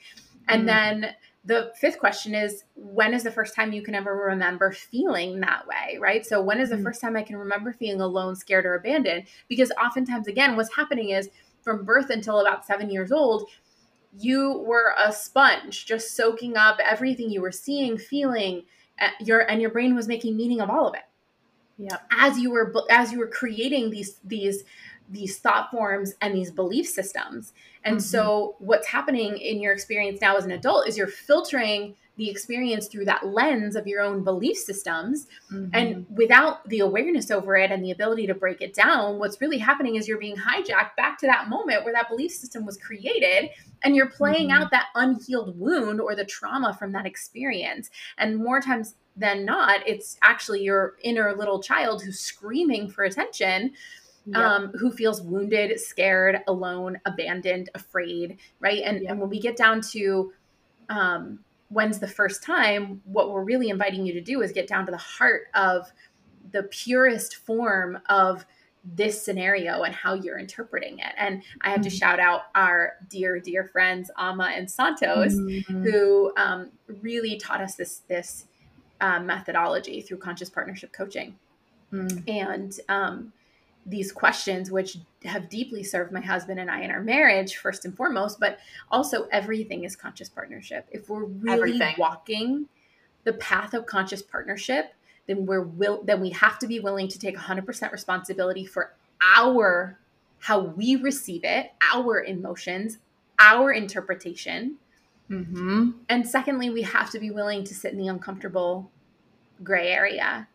And 0.48 0.66
mm-hmm. 0.66 1.00
then 1.00 1.14
the 1.44 1.72
fifth 1.76 1.98
question 1.98 2.34
is 2.34 2.64
when 2.74 3.14
is 3.14 3.22
the 3.22 3.30
first 3.30 3.54
time 3.54 3.72
you 3.72 3.82
can 3.82 3.94
ever 3.94 4.14
remember 4.14 4.72
feeling 4.72 5.40
that 5.40 5.66
way 5.66 5.96
right 5.98 6.26
so 6.26 6.42
when 6.42 6.60
is 6.60 6.68
the 6.68 6.74
mm-hmm. 6.74 6.84
first 6.84 7.00
time 7.00 7.16
i 7.16 7.22
can 7.22 7.36
remember 7.36 7.72
feeling 7.72 8.00
alone 8.00 8.36
scared 8.36 8.66
or 8.66 8.74
abandoned 8.74 9.24
because 9.48 9.72
oftentimes 9.82 10.26
again 10.26 10.56
what's 10.56 10.74
happening 10.76 11.10
is 11.10 11.30
from 11.62 11.84
birth 11.84 12.10
until 12.10 12.40
about 12.40 12.66
seven 12.66 12.90
years 12.90 13.10
old 13.10 13.48
you 14.18 14.62
were 14.66 14.94
a 14.98 15.12
sponge 15.12 15.86
just 15.86 16.14
soaking 16.14 16.56
up 16.56 16.78
everything 16.84 17.30
you 17.30 17.40
were 17.40 17.52
seeing 17.52 17.96
feeling 17.96 18.62
uh, 19.00 19.08
your 19.20 19.40
and 19.50 19.62
your 19.62 19.70
brain 19.70 19.94
was 19.94 20.08
making 20.08 20.36
meaning 20.36 20.60
of 20.60 20.68
all 20.68 20.88
of 20.88 20.94
it 20.94 21.04
yeah 21.80 21.98
as 22.10 22.38
you 22.38 22.50
were 22.50 22.72
as 22.90 23.12
you 23.12 23.18
were 23.18 23.26
creating 23.28 23.90
these 23.90 24.20
these 24.22 24.64
these 25.10 25.38
thought 25.38 25.70
forms 25.70 26.14
and 26.20 26.34
these 26.34 26.50
belief 26.50 26.86
systems. 26.86 27.52
And 27.84 27.96
mm-hmm. 27.96 28.02
so, 28.02 28.56
what's 28.58 28.86
happening 28.86 29.36
in 29.38 29.60
your 29.60 29.72
experience 29.72 30.20
now 30.20 30.36
as 30.36 30.44
an 30.44 30.52
adult 30.52 30.88
is 30.88 30.96
you're 30.96 31.08
filtering 31.08 31.96
the 32.20 32.28
experience 32.28 32.86
through 32.86 33.06
that 33.06 33.26
lens 33.26 33.74
of 33.76 33.86
your 33.86 34.02
own 34.02 34.22
belief 34.22 34.58
systems. 34.58 35.26
Mm-hmm. 35.50 35.70
And 35.72 36.06
without 36.10 36.68
the 36.68 36.80
awareness 36.80 37.30
over 37.30 37.56
it 37.56 37.70
and 37.70 37.82
the 37.82 37.92
ability 37.92 38.26
to 38.26 38.34
break 38.34 38.60
it 38.60 38.74
down, 38.74 39.18
what's 39.18 39.40
really 39.40 39.56
happening 39.56 39.94
is 39.96 40.06
you're 40.06 40.18
being 40.18 40.36
hijacked 40.36 40.96
back 40.98 41.18
to 41.20 41.26
that 41.26 41.48
moment 41.48 41.82
where 41.82 41.94
that 41.94 42.10
belief 42.10 42.32
system 42.32 42.66
was 42.66 42.76
created 42.76 43.48
and 43.82 43.96
you're 43.96 44.10
playing 44.10 44.50
mm-hmm. 44.50 44.64
out 44.64 44.70
that 44.70 44.88
unhealed 44.96 45.58
wound 45.58 45.98
or 45.98 46.14
the 46.14 46.26
trauma 46.26 46.76
from 46.78 46.92
that 46.92 47.06
experience. 47.06 47.88
And 48.18 48.36
more 48.36 48.60
times 48.60 48.96
than 49.16 49.46
not, 49.46 49.80
it's 49.88 50.18
actually 50.20 50.62
your 50.62 50.96
inner 51.02 51.34
little 51.34 51.62
child 51.62 52.02
who's 52.02 52.20
screaming 52.20 52.90
for 52.90 53.04
attention 53.04 53.72
Yep. 54.26 54.36
um, 54.36 54.68
who 54.78 54.92
feels 54.92 55.22
wounded, 55.22 55.80
scared, 55.80 56.42
alone, 56.46 57.00
abandoned, 57.06 57.70
afraid, 57.74 58.36
right? 58.60 58.82
And, 58.84 59.00
yep. 59.00 59.10
and 59.10 59.20
when 59.20 59.30
we 59.30 59.40
get 59.40 59.56
down 59.56 59.80
to 59.92 60.32
um, 60.90 61.38
when's 61.70 61.98
the 61.98 62.08
first 62.08 62.42
time, 62.42 63.00
what 63.04 63.30
we're 63.30 63.44
really 63.44 63.70
inviting 63.70 64.04
you 64.04 64.12
to 64.12 64.20
do 64.20 64.42
is 64.42 64.52
get 64.52 64.66
down 64.66 64.84
to 64.84 64.92
the 64.92 64.98
heart 64.98 65.44
of 65.54 65.90
the 66.52 66.64
purest 66.64 67.36
form 67.36 67.98
of 68.08 68.44
this 68.84 69.22
scenario 69.22 69.82
and 69.82 69.94
how 69.94 70.14
you're 70.14 70.38
interpreting 70.38 70.98
it. 70.98 71.12
And 71.16 71.42
I 71.60 71.70
have 71.70 71.82
to 71.82 71.90
shout 71.90 72.18
out 72.18 72.44
our 72.54 72.94
dear, 73.08 73.38
dear 73.38 73.64
friends, 73.64 74.10
Ama 74.18 74.52
and 74.54 74.70
Santos, 74.70 75.34
mm-hmm. 75.34 75.82
who 75.82 76.32
um, 76.36 76.70
really 77.02 77.36
taught 77.36 77.60
us 77.60 77.76
this, 77.76 77.98
this 78.08 78.46
uh, 79.00 79.20
methodology 79.20 80.00
through 80.00 80.16
conscious 80.18 80.50
partnership 80.50 80.92
coaching. 80.92 81.38
Mm. 81.92 82.28
And 82.28 82.80
um, 82.88 83.32
these 83.86 84.12
questions, 84.12 84.70
which 84.70 84.98
have 85.24 85.48
deeply 85.48 85.82
served 85.82 86.12
my 86.12 86.20
husband 86.20 86.60
and 86.60 86.70
I 86.70 86.82
in 86.82 86.90
our 86.90 87.02
marriage, 87.02 87.56
first 87.56 87.84
and 87.84 87.96
foremost, 87.96 88.38
but 88.38 88.58
also 88.90 89.26
everything 89.32 89.84
is 89.84 89.96
conscious 89.96 90.28
partnership. 90.28 90.86
If 90.90 91.08
we're 91.08 91.24
really 91.24 91.72
everything. 91.72 91.94
walking 91.98 92.68
the 93.24 93.32
path 93.34 93.74
of 93.74 93.86
conscious 93.86 94.22
partnership, 94.22 94.94
then 95.26 95.46
we're 95.46 95.62
will 95.62 96.02
then 96.04 96.20
we 96.20 96.30
have 96.30 96.58
to 96.58 96.66
be 96.66 96.80
willing 96.80 97.08
to 97.08 97.18
take 97.18 97.36
100% 97.36 97.92
responsibility 97.92 98.66
for 98.66 98.94
our 99.36 99.98
how 100.38 100.60
we 100.60 100.96
receive 100.96 101.44
it, 101.44 101.72
our 101.92 102.22
emotions, 102.24 102.98
our 103.38 103.72
interpretation. 103.72 104.76
Mm-hmm. 105.30 105.90
And 106.08 106.28
secondly, 106.28 106.70
we 106.70 106.82
have 106.82 107.10
to 107.10 107.18
be 107.18 107.30
willing 107.30 107.62
to 107.64 107.74
sit 107.74 107.92
in 107.92 107.98
the 107.98 108.08
uncomfortable 108.08 108.90
gray 109.62 109.88
area. 109.88 110.48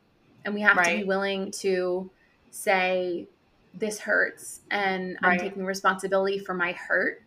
And 0.43 0.53
we 0.53 0.61
have 0.61 0.75
right. 0.75 0.91
to 0.91 0.97
be 0.97 1.03
willing 1.03 1.51
to 1.59 2.09
say 2.55 3.27
this 3.73 3.99
hurts 3.99 4.61
and 4.71 5.17
right. 5.21 5.33
I'm 5.33 5.39
taking 5.39 5.65
responsibility 5.65 6.39
for 6.39 6.53
my 6.53 6.71
hurt. 6.71 7.21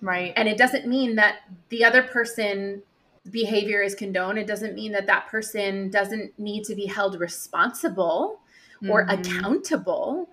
Right. 0.00 0.32
And 0.36 0.48
it 0.48 0.58
doesn't 0.58 0.86
mean 0.86 1.16
that 1.16 1.38
the 1.70 1.84
other 1.84 2.02
person 2.02 2.82
behavior 3.30 3.82
is 3.82 3.94
condoned. 3.94 4.38
It 4.38 4.46
doesn't 4.46 4.74
mean 4.74 4.92
that 4.92 5.06
that 5.06 5.26
person 5.26 5.90
doesn't 5.90 6.38
need 6.38 6.64
to 6.64 6.74
be 6.74 6.86
held 6.86 7.18
responsible 7.18 8.40
mm-hmm. 8.76 8.90
or 8.90 9.06
accountable 9.08 10.28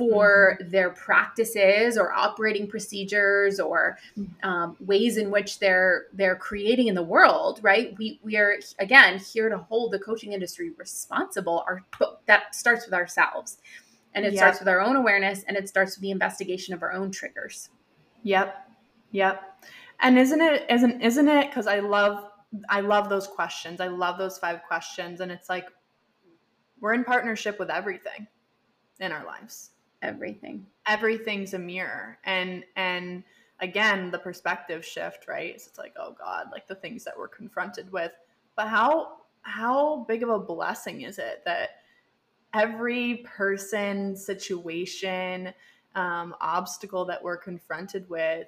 for 0.00 0.56
mm-hmm. 0.58 0.70
their 0.70 0.90
practices 0.90 1.98
or 1.98 2.10
operating 2.10 2.66
procedures 2.66 3.60
or 3.60 3.98
um, 4.42 4.74
ways 4.80 5.18
in 5.18 5.30
which 5.30 5.58
they're 5.58 6.06
they're 6.14 6.36
creating 6.36 6.88
in 6.88 6.94
the 6.94 7.02
world 7.02 7.60
right? 7.62 7.94
We 7.98 8.18
we 8.22 8.36
are 8.36 8.54
again 8.78 9.18
here 9.18 9.48
to 9.48 9.58
hold 9.58 9.92
the 9.92 9.98
coaching 9.98 10.32
industry 10.32 10.70
responsible 10.76 11.64
our 11.66 11.82
that 12.26 12.54
starts 12.54 12.86
with 12.86 12.94
ourselves. 12.94 13.58
And 14.14 14.24
it 14.24 14.32
yep. 14.32 14.40
starts 14.40 14.58
with 14.58 14.68
our 14.68 14.80
own 14.80 14.96
awareness 14.96 15.44
and 15.46 15.56
it 15.56 15.68
starts 15.68 15.96
with 15.96 16.02
the 16.02 16.10
investigation 16.10 16.74
of 16.74 16.82
our 16.82 16.92
own 16.92 17.12
triggers. 17.12 17.68
Yep. 18.24 18.56
Yep. 19.12 19.42
And 20.00 20.18
isn't 20.18 20.40
it 20.40 20.66
isn't 20.70 21.02
isn't 21.02 21.28
it 21.28 21.48
because 21.48 21.66
i 21.66 21.80
love 21.80 22.24
i 22.68 22.80
love 22.80 23.08
those 23.10 23.26
questions. 23.26 23.80
I 23.80 23.88
love 23.88 24.16
those 24.16 24.38
five 24.38 24.62
questions. 24.62 25.20
And 25.20 25.30
it's 25.30 25.48
like 25.50 25.66
we're 26.80 26.94
in 26.94 27.04
partnership 27.04 27.58
with 27.58 27.68
everything 27.68 28.26
in 28.98 29.12
our 29.12 29.24
lives 29.24 29.70
everything 30.02 30.66
everything's 30.86 31.54
a 31.54 31.58
mirror 31.58 32.18
and 32.24 32.64
and 32.76 33.22
again 33.60 34.10
the 34.10 34.18
perspective 34.18 34.84
shift 34.84 35.26
right 35.28 35.60
so 35.60 35.68
it's 35.68 35.78
like 35.78 35.94
oh 35.98 36.14
god 36.18 36.46
like 36.52 36.66
the 36.66 36.74
things 36.74 37.04
that 37.04 37.16
we're 37.16 37.28
confronted 37.28 37.90
with 37.92 38.12
but 38.56 38.68
how 38.68 39.18
how 39.42 40.04
big 40.08 40.22
of 40.22 40.28
a 40.28 40.38
blessing 40.38 41.02
is 41.02 41.18
it 41.18 41.42
that 41.44 41.70
every 42.54 43.18
person 43.24 44.16
situation 44.16 45.52
um, 45.94 46.34
obstacle 46.40 47.04
that 47.04 47.22
we're 47.22 47.36
confronted 47.36 48.08
with 48.08 48.46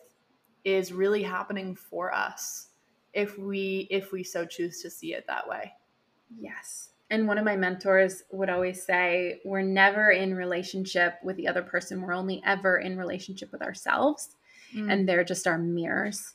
is 0.64 0.92
really 0.92 1.22
happening 1.22 1.74
for 1.74 2.14
us 2.14 2.68
if 3.12 3.38
we 3.38 3.86
if 3.90 4.12
we 4.12 4.22
so 4.22 4.46
choose 4.46 4.80
to 4.82 4.90
see 4.90 5.14
it 5.14 5.26
that 5.26 5.46
way. 5.48 5.72
Yes. 6.38 6.91
And 7.12 7.28
one 7.28 7.36
of 7.36 7.44
my 7.44 7.56
mentors 7.56 8.24
would 8.32 8.48
always 8.48 8.82
say, 8.82 9.38
we're 9.44 9.60
never 9.60 10.10
in 10.12 10.34
relationship 10.34 11.18
with 11.22 11.36
the 11.36 11.46
other 11.46 11.60
person. 11.60 12.00
We're 12.00 12.14
only 12.14 12.42
ever 12.46 12.78
in 12.78 12.96
relationship 12.96 13.52
with 13.52 13.60
ourselves. 13.60 14.30
Mm. 14.74 14.90
And 14.90 15.08
they're 15.08 15.22
just 15.22 15.46
our 15.46 15.58
mirrors. 15.58 16.34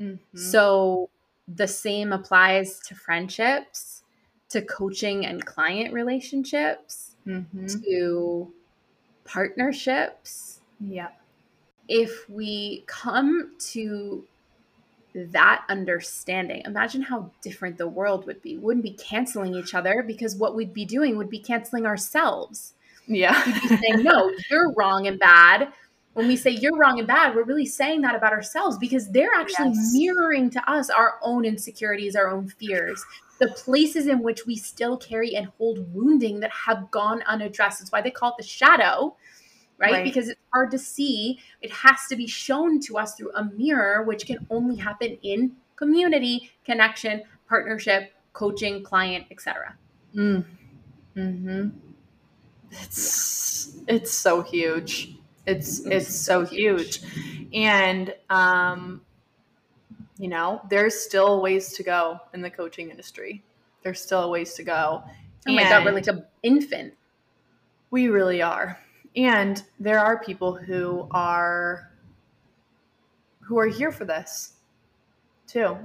Mm-hmm. 0.00 0.38
So 0.38 1.10
the 1.48 1.66
same 1.66 2.12
applies 2.12 2.78
to 2.86 2.94
friendships, 2.94 4.04
to 4.50 4.62
coaching 4.62 5.26
and 5.26 5.44
client 5.44 5.92
relationships, 5.92 7.16
mm-hmm. 7.26 7.66
to 7.66 8.52
partnerships. 9.24 10.60
Yeah. 10.78 11.08
If 11.88 12.30
we 12.30 12.84
come 12.86 13.56
to 13.72 14.24
that 15.14 15.64
understanding, 15.68 16.62
imagine 16.64 17.02
how 17.02 17.30
different 17.42 17.78
the 17.78 17.88
world 17.88 18.26
would 18.26 18.42
be. 18.42 18.56
We 18.56 18.62
wouldn't 18.62 18.84
be 18.84 18.92
canceling 18.94 19.54
each 19.54 19.74
other 19.74 20.02
because 20.02 20.36
what 20.36 20.54
we'd 20.54 20.74
be 20.74 20.84
doing 20.84 21.16
would 21.16 21.30
be 21.30 21.38
canceling 21.38 21.86
ourselves. 21.86 22.74
Yeah. 23.06 23.40
We'd 23.46 23.62
be 23.62 23.68
saying, 23.68 24.02
no, 24.02 24.32
you're 24.50 24.72
wrong 24.72 25.06
and 25.06 25.18
bad. 25.18 25.72
When 26.14 26.28
we 26.28 26.36
say 26.36 26.50
you're 26.50 26.76
wrong 26.76 26.98
and 26.98 27.08
bad, 27.08 27.34
we're 27.34 27.44
really 27.44 27.66
saying 27.66 28.02
that 28.02 28.14
about 28.14 28.32
ourselves 28.32 28.76
because 28.76 29.10
they're 29.10 29.34
actually 29.34 29.70
yes. 29.70 29.92
mirroring 29.94 30.50
to 30.50 30.70
us 30.70 30.90
our 30.90 31.18
own 31.22 31.44
insecurities, 31.44 32.14
our 32.14 32.28
own 32.28 32.48
fears, 32.48 33.02
the 33.38 33.48
places 33.48 34.06
in 34.06 34.22
which 34.22 34.46
we 34.46 34.56
still 34.56 34.98
carry 34.98 35.34
and 35.34 35.48
hold 35.58 35.92
wounding 35.94 36.40
that 36.40 36.50
have 36.50 36.90
gone 36.90 37.22
unaddressed. 37.22 37.78
That's 37.78 37.90
why 37.90 38.02
they 38.02 38.10
call 38.10 38.30
it 38.30 38.34
the 38.38 38.46
shadow 38.46 39.16
right? 39.78 39.92
right? 39.92 40.04
Because 40.04 40.28
it's 40.28 40.40
hard 40.52 40.70
to 40.70 40.78
see. 40.78 41.38
It 41.60 41.70
has 41.70 42.06
to 42.08 42.16
be 42.16 42.26
shown 42.26 42.80
to 42.80 42.98
us 42.98 43.14
through 43.14 43.32
a 43.34 43.44
mirror, 43.44 44.02
which 44.02 44.26
can 44.26 44.46
only 44.50 44.76
happen 44.76 45.18
in 45.22 45.52
community, 45.76 46.50
connection, 46.64 47.22
partnership, 47.48 48.12
coaching, 48.32 48.82
client, 48.82 49.26
etc. 49.30 49.76
Mm. 50.14 50.44
Hmm. 51.14 51.68
It's 52.70 53.74
yeah. 53.76 53.94
it's 53.94 54.12
so 54.12 54.42
huge. 54.42 55.14
It's 55.46 55.80
it's, 55.80 55.86
it's 55.86 56.14
so 56.14 56.44
huge. 56.44 57.00
huge. 57.02 57.48
And 57.52 58.14
um 58.30 59.02
you 60.18 60.28
know, 60.28 60.60
there's 60.70 60.98
still 60.98 61.42
ways 61.42 61.72
to 61.72 61.82
go 61.82 62.20
in 62.32 62.42
the 62.42 62.50
coaching 62.50 62.90
industry. 62.90 63.42
There's 63.82 64.00
still 64.00 64.30
ways 64.30 64.54
to 64.54 64.62
go. 64.62 65.02
Oh 65.48 65.52
my 65.52 65.64
god, 65.64 65.84
we're 65.84 65.90
like 65.90 66.06
an 66.06 66.24
infant. 66.44 66.94
We 67.90 68.08
really 68.08 68.40
are 68.40 68.78
and 69.16 69.62
there 69.78 69.98
are 69.98 70.22
people 70.22 70.54
who 70.54 71.08
are 71.10 71.90
who 73.40 73.58
are 73.58 73.66
here 73.66 73.92
for 73.92 74.04
this 74.04 74.54
too. 75.46 75.76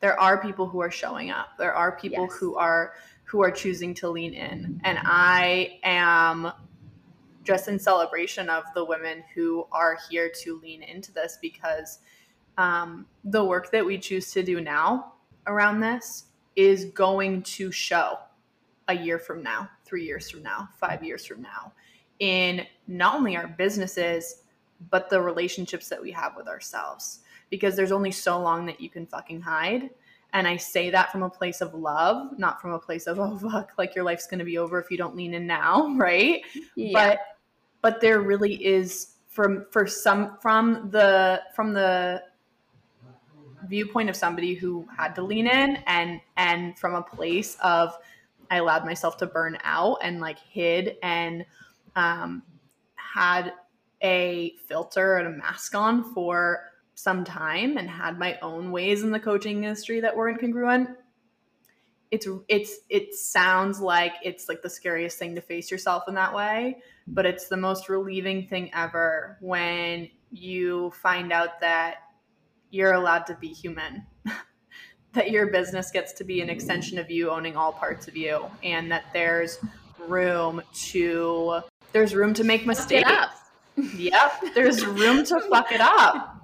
There 0.00 0.18
are 0.20 0.40
people 0.40 0.68
who 0.68 0.80
are 0.80 0.90
showing 0.90 1.30
up. 1.30 1.58
There 1.58 1.74
are 1.74 1.96
people 1.96 2.28
yes. 2.30 2.36
who 2.38 2.56
are 2.56 2.94
who 3.24 3.42
are 3.42 3.50
choosing 3.50 3.94
to 3.94 4.08
lean 4.08 4.32
in. 4.32 4.80
And 4.84 4.98
i 5.04 5.78
am 5.82 6.52
just 7.44 7.66
in 7.66 7.78
celebration 7.78 8.50
of 8.50 8.64
the 8.74 8.84
women 8.84 9.24
who 9.34 9.66
are 9.72 9.96
here 10.10 10.30
to 10.42 10.60
lean 10.60 10.82
into 10.82 11.10
this 11.12 11.38
because 11.40 12.00
um, 12.58 13.06
the 13.24 13.42
work 13.42 13.70
that 13.70 13.84
we 13.84 13.96
choose 13.96 14.30
to 14.32 14.42
do 14.42 14.60
now 14.60 15.14
around 15.46 15.80
this 15.80 16.26
is 16.56 16.86
going 16.86 17.42
to 17.42 17.72
show 17.72 18.18
a 18.88 18.94
year 18.94 19.18
from 19.18 19.42
now 19.42 19.66
three 19.86 20.04
years 20.04 20.30
from 20.30 20.42
now 20.42 20.68
five 20.78 21.02
years 21.02 21.24
from 21.24 21.40
now 21.40 21.72
in 22.20 22.66
not 22.86 23.14
only 23.14 23.36
our 23.36 23.46
businesses, 23.46 24.42
but 24.90 25.10
the 25.10 25.20
relationships 25.20 25.88
that 25.88 26.00
we 26.00 26.10
have 26.12 26.36
with 26.36 26.48
ourselves. 26.48 27.20
Because 27.50 27.76
there's 27.76 27.92
only 27.92 28.10
so 28.10 28.40
long 28.40 28.66
that 28.66 28.80
you 28.80 28.90
can 28.90 29.06
fucking 29.06 29.40
hide. 29.40 29.90
And 30.34 30.46
I 30.46 30.56
say 30.56 30.90
that 30.90 31.10
from 31.10 31.22
a 31.22 31.30
place 31.30 31.60
of 31.60 31.72
love, 31.72 32.38
not 32.38 32.60
from 32.60 32.72
a 32.72 32.78
place 32.78 33.06
of, 33.06 33.18
oh, 33.18 33.36
fuck, 33.38 33.72
like 33.78 33.94
your 33.94 34.04
life's 34.04 34.26
going 34.26 34.40
to 34.40 34.44
be 34.44 34.58
over 34.58 34.78
if 34.78 34.90
you 34.90 34.98
don't 34.98 35.16
lean 35.16 35.34
in 35.34 35.46
now. 35.46 35.88
Right. 35.96 36.42
Yeah. 36.76 36.92
But, 36.92 37.18
but 37.80 38.00
there 38.00 38.20
really 38.20 38.54
is 38.64 39.14
from, 39.28 39.66
for 39.70 39.86
some, 39.86 40.36
from 40.40 40.90
the, 40.90 41.42
from 41.54 41.72
the, 41.72 42.22
viewpoint 43.66 44.08
of 44.08 44.16
somebody 44.16 44.54
who 44.54 44.86
had 44.96 45.14
to 45.14 45.22
lean 45.22 45.46
in 45.46 45.76
and 45.86 46.20
and 46.36 46.78
from 46.78 46.94
a 46.94 47.02
place 47.02 47.56
of 47.62 47.96
I 48.50 48.56
allowed 48.58 48.84
myself 48.84 49.16
to 49.18 49.26
burn 49.26 49.58
out 49.62 49.98
and 50.02 50.20
like 50.20 50.38
hid 50.38 50.96
and 51.02 51.44
um, 51.98 52.42
had 52.94 53.52
a 54.02 54.54
filter 54.68 55.16
and 55.16 55.26
a 55.26 55.30
mask 55.38 55.74
on 55.74 56.14
for 56.14 56.64
some 56.94 57.24
time 57.24 57.76
and 57.76 57.90
had 57.90 58.18
my 58.18 58.38
own 58.40 58.70
ways 58.70 59.02
in 59.02 59.10
the 59.10 59.20
coaching 59.20 59.64
industry 59.64 60.00
that 60.00 60.16
weren't 60.16 60.40
congruent 60.40 60.88
it's 62.10 62.26
it's 62.48 62.78
it 62.88 63.14
sounds 63.14 63.80
like 63.80 64.14
it's 64.22 64.48
like 64.48 64.62
the 64.62 64.70
scariest 64.70 65.18
thing 65.18 65.34
to 65.34 65.40
face 65.40 65.70
yourself 65.70 66.04
in 66.08 66.14
that 66.14 66.34
way 66.34 66.78
but 67.06 67.26
it's 67.26 67.48
the 67.48 67.56
most 67.56 67.88
relieving 67.88 68.46
thing 68.46 68.70
ever 68.74 69.36
when 69.40 70.08
you 70.30 70.90
find 71.02 71.32
out 71.32 71.60
that 71.60 71.96
you're 72.70 72.92
allowed 72.92 73.26
to 73.26 73.34
be 73.36 73.48
human 73.48 74.04
that 75.12 75.30
your 75.30 75.48
business 75.48 75.90
gets 75.90 76.12
to 76.12 76.24
be 76.24 76.40
an 76.40 76.48
extension 76.48 76.98
of 76.98 77.10
you 77.10 77.30
owning 77.30 77.56
all 77.56 77.72
parts 77.72 78.08
of 78.08 78.16
you 78.16 78.46
and 78.62 78.90
that 78.90 79.04
there's 79.12 79.58
room 80.06 80.62
to 80.72 81.60
there's 81.92 82.14
room 82.14 82.34
to 82.34 82.44
make 82.44 82.66
mistakes. 82.66 83.10
yep, 83.96 84.32
there's 84.54 84.84
room 84.84 85.24
to 85.24 85.40
fuck 85.42 85.72
it 85.72 85.80
up. 85.80 86.34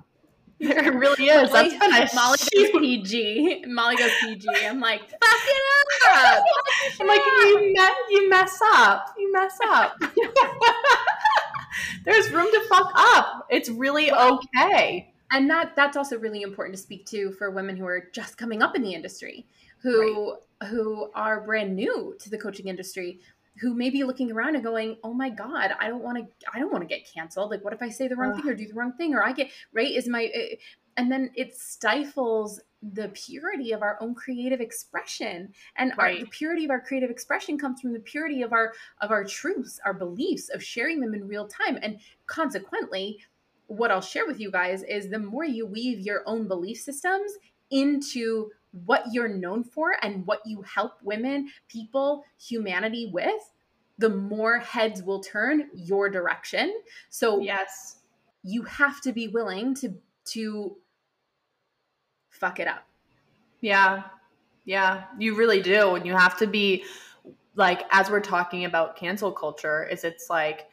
There 0.61 0.93
really 0.93 1.27
is. 1.27 1.51
Molly, 1.51 1.71
That's 1.71 1.81
when 1.81 1.93
I 1.93 2.09
Molly 2.15 2.39
goes 2.55 2.71
PG. 2.81 3.65
Molly 3.67 3.97
goes 3.97 4.13
PG. 4.21 4.47
I'm 4.65 4.81
like, 4.81 5.01
fuck 5.01 5.11
it 5.23 6.17
up. 6.17 6.45
I'm 7.01 7.07
like, 7.07 7.21
you 7.21 7.73
mess, 7.75 7.95
you 8.11 8.31
mess 8.31 8.61
up. 8.75 9.15
You 9.19 9.33
mess 9.33 9.59
up. 9.67 9.99
There's 12.05 12.31
room 12.31 12.47
to 12.51 12.61
fuck 12.69 12.93
up. 12.95 13.47
It's 13.51 13.69
really 13.69 14.13
okay. 14.13 15.13
And 15.33 15.51
that 15.51 15.75
that's 15.75 15.97
also 15.97 16.19
really 16.19 16.43
important 16.43 16.77
to 16.77 16.83
speak 16.83 17.07
to 17.07 17.33
for 17.33 17.51
women 17.51 17.77
who 17.77 17.87
are 17.87 18.09
just 18.13 18.39
coming 18.39 18.63
up 18.63 18.77
in 18.77 18.83
the 18.83 18.95
industry, 18.95 19.47
who 19.79 20.37
right. 20.61 20.69
who 20.69 21.11
are 21.15 21.41
brand 21.41 21.75
new 21.75 22.15
to 22.21 22.31
the 22.31 22.39
coaching 22.39 22.69
industry 22.69 23.21
who 23.61 23.75
may 23.75 23.91
be 23.91 24.05
looking 24.05 24.33
around 24.33 24.55
and 24.55 24.65
going, 24.65 24.97
"Oh 25.05 25.15
my 25.15 25.31
god, 25.31 25.75
I 25.79 25.89
don't 25.89 26.03
want 26.03 26.19
to 26.19 26.27
I 26.53 26.59
don't 26.59 26.73
want 26.73 26.83
to 26.83 26.89
get 26.89 27.09
canceled. 27.13 27.51
Like 27.51 27.65
what 27.65 27.73
if 27.73 27.83
I 27.83 27.89
say 27.89 28.09
the 28.09 28.17
wrong 28.17 28.33
Ugh. 28.33 28.43
thing 28.43 28.51
or 28.51 28.55
do 28.55 28.67
the 28.67 28.75
wrong 28.75 28.93
thing 28.95 29.15
or 29.15 29.25
I 29.25 29.33
get 29.33 29.51
right 29.73 29.91
is 29.91 30.09
my 30.09 30.27
uh, 30.27 30.57
and 30.97 31.11
then 31.11 31.31
it 31.35 31.57
stifles 31.57 32.61
the 32.93 33.09
purity 33.15 33.73
of 33.73 33.83
our 33.83 33.97
own 34.01 34.15
creative 34.15 34.61
expression 34.61 35.53
and 35.77 35.93
right. 35.97 36.19
our, 36.19 36.25
the 36.25 36.31
purity 36.31 36.65
of 36.65 36.71
our 36.71 36.81
creative 36.81 37.11
expression 37.11 37.59
comes 37.59 37.81
from 37.81 37.93
the 37.93 38.01
purity 38.01 38.43
of 38.43 38.53
our 38.53 38.73
of 39.01 39.11
our 39.11 39.25
truths 39.25 39.81
our 39.85 39.95
beliefs 39.95 40.51
of 40.51 40.63
sharing 40.63 41.01
them 41.01 41.15
in 41.15 41.27
real 41.27 41.49
time 41.49 41.79
and 41.83 41.99
consequently 42.27 43.19
what 43.69 43.91
i'll 43.91 44.03
share 44.03 44.27
with 44.27 44.39
you 44.39 44.51
guys 44.51 44.83
is 44.83 45.09
the 45.09 45.19
more 45.19 45.45
you 45.45 45.67
weave 45.67 46.01
your 46.01 46.23
own 46.27 46.47
belief 46.47 46.79
systems 46.79 47.33
into 47.71 48.51
what 48.85 49.05
you're 49.13 49.29
known 49.29 49.63
for 49.63 49.97
and 50.03 50.27
what 50.27 50.41
you 50.45 50.63
help 50.63 50.95
women, 51.03 51.49
people, 51.69 52.25
humanity 52.39 53.11
with, 53.13 53.53
the 53.99 54.09
more 54.09 54.59
heads 54.59 55.03
will 55.03 55.21
turn 55.21 55.69
your 55.75 56.09
direction. 56.09 56.75
So 57.09 57.41
yes, 57.41 57.99
you 58.43 58.63
have 58.63 59.01
to 59.03 59.13
be 59.13 59.29
willing 59.29 59.75
to 59.77 59.95
to 60.27 60.77
fuck 62.31 62.59
it 62.59 62.67
up. 62.67 62.87
Yeah. 63.61 64.05
Yeah, 64.65 65.05
you 65.19 65.37
really 65.37 65.61
do. 65.61 65.95
And 65.95 66.07
you 66.07 66.15
have 66.15 66.39
to 66.39 66.47
be 66.47 66.85
like 67.55 67.83
as 67.91 68.11
we're 68.11 68.21
talking 68.21 68.65
about 68.65 68.97
cancel 68.97 69.31
culture, 69.31 69.85
is 69.85 70.05
it's 70.05 70.29
like 70.29 70.67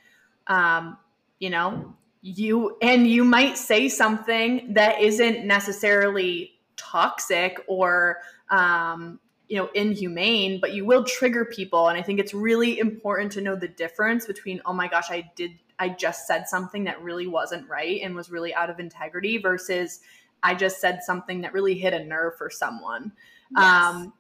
um, 0.48 0.98
you 1.40 1.50
know, 1.50 1.96
you 2.22 2.78
and 2.82 3.06
you 3.06 3.24
might 3.24 3.58
say 3.58 3.90
something 3.90 4.74
that 4.74 5.02
isn't 5.02 5.46
necessarily 5.46 6.52
toxic 6.82 7.64
or 7.68 8.18
um, 8.50 9.20
you 9.52 9.58
know 9.58 9.70
inhumane 9.76 10.62
but 10.62 10.74
you 10.74 10.86
will 10.86 11.04
trigger 11.04 11.44
people 11.44 11.90
and 11.90 11.98
i 11.98 12.02
think 12.02 12.22
it's 12.22 12.34
really 12.34 12.80
important 12.80 13.30
to 13.30 13.42
know 13.42 13.54
the 13.54 13.68
difference 13.68 14.26
between 14.26 14.62
oh 14.66 14.72
my 14.72 14.88
gosh 14.88 15.12
i 15.12 15.30
did 15.36 15.52
i 15.78 15.90
just 15.90 16.26
said 16.26 16.48
something 16.48 16.86
that 16.86 17.02
really 17.02 17.28
wasn't 17.28 17.68
right 17.68 18.00
and 18.02 18.16
was 18.16 18.32
really 18.32 18.54
out 18.54 18.70
of 18.70 18.80
integrity 18.80 19.38
versus 19.38 20.00
i 20.42 20.56
just 20.56 20.80
said 20.80 21.04
something 21.04 21.42
that 21.42 21.52
really 21.52 21.78
hit 21.78 21.94
a 21.94 22.02
nerve 22.02 22.38
for 22.38 22.50
someone 22.50 23.12
yes. 23.58 23.66
um, 23.66 24.14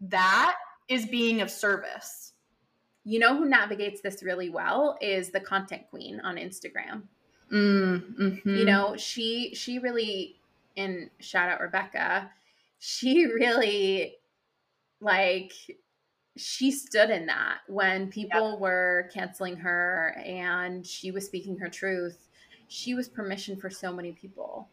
that 0.00 0.54
is 0.88 1.04
being 1.04 1.40
of 1.40 1.50
service 1.50 2.34
you 3.02 3.18
know 3.18 3.36
who 3.36 3.46
navigates 3.46 4.00
this 4.02 4.22
really 4.22 4.50
well 4.50 4.96
is 5.00 5.30
the 5.30 5.40
content 5.40 5.82
queen 5.90 6.20
on 6.20 6.36
instagram 6.36 7.02
mm, 7.52 8.16
mm-hmm. 8.20 8.56
you 8.56 8.64
know 8.64 8.94
she 8.96 9.52
she 9.52 9.80
really 9.80 10.39
and 10.80 11.10
shout 11.20 11.48
out 11.48 11.60
Rebecca, 11.60 12.30
she 12.78 13.26
really 13.26 14.16
like 15.00 15.52
she 16.36 16.70
stood 16.70 17.10
in 17.10 17.26
that 17.26 17.58
when 17.68 18.08
people 18.08 18.52
yep. 18.52 18.60
were 18.60 19.10
canceling 19.12 19.56
her 19.56 20.16
and 20.24 20.86
she 20.86 21.10
was 21.10 21.26
speaking 21.26 21.58
her 21.58 21.68
truth. 21.68 22.28
She 22.68 22.94
was 22.94 23.08
permission 23.08 23.56
for 23.56 23.68
so 23.68 23.92
many 23.92 24.12
people. 24.12 24.68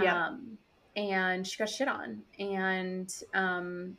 Yeah. 0.00 0.26
Um, 0.26 0.58
and 0.96 1.46
she 1.46 1.58
got 1.58 1.68
shit 1.68 1.88
on, 1.88 2.22
and 2.38 3.12
um, 3.34 3.96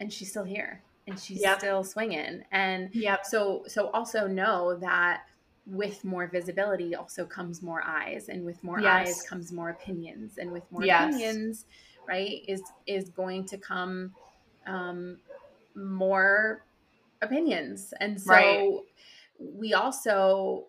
and 0.00 0.12
she's 0.12 0.30
still 0.30 0.44
here, 0.44 0.82
and 1.06 1.18
she's 1.18 1.40
Yep. 1.40 1.58
still 1.58 1.84
swinging, 1.84 2.42
and 2.50 2.90
yeah. 2.92 3.18
so 3.22 3.64
so 3.66 3.90
also 3.90 4.26
know 4.26 4.76
that 4.80 5.22
with 5.66 6.04
more 6.04 6.26
visibility 6.26 6.94
also 6.94 7.24
comes 7.26 7.62
more 7.62 7.82
eyes 7.82 8.28
and 8.28 8.44
with 8.44 8.62
more 8.62 8.84
eyes 8.84 9.22
comes 9.22 9.52
more 9.52 9.70
opinions 9.70 10.36
and 10.38 10.52
with 10.52 10.70
more 10.70 10.84
Yes. 10.84 10.84
opinions 10.84 11.66
right 12.06 12.44
is 12.46 12.72
is 12.86 13.08
going 13.10 13.46
to 13.46 13.56
come 13.56 14.14
um 14.66 15.18
more 15.74 16.66
opinions 17.22 17.94
and 18.00 18.20
so 18.20 18.84
Right. 18.84 18.84
we 19.38 19.74
also 19.74 20.68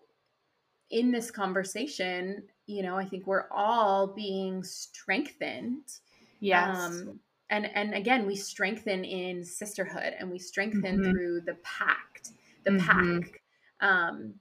in 0.90 1.10
this 1.10 1.30
conversation 1.30 2.48
you 2.66 2.82
know 2.82 2.96
i 2.96 3.04
think 3.04 3.26
we're 3.26 3.48
all 3.50 4.06
being 4.06 4.62
strengthened 4.62 6.00
Yes. 6.40 7.04
um, 7.04 7.20
and 7.50 7.66
and 7.76 7.94
again 7.94 8.26
we 8.26 8.36
strengthen 8.36 9.04
in 9.04 9.44
sisterhood 9.44 10.14
and 10.18 10.30
we 10.30 10.38
strengthen 10.38 11.02
Mhm. 11.02 11.02
through 11.02 11.40
the 11.42 11.54
pact 11.56 12.30
the 12.64 12.72
Mhm. 12.72 12.72
pack 12.72 13.42
um, 13.80 14.34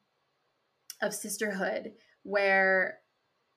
of 1.01 1.13
sisterhood 1.13 1.93
where 2.23 2.99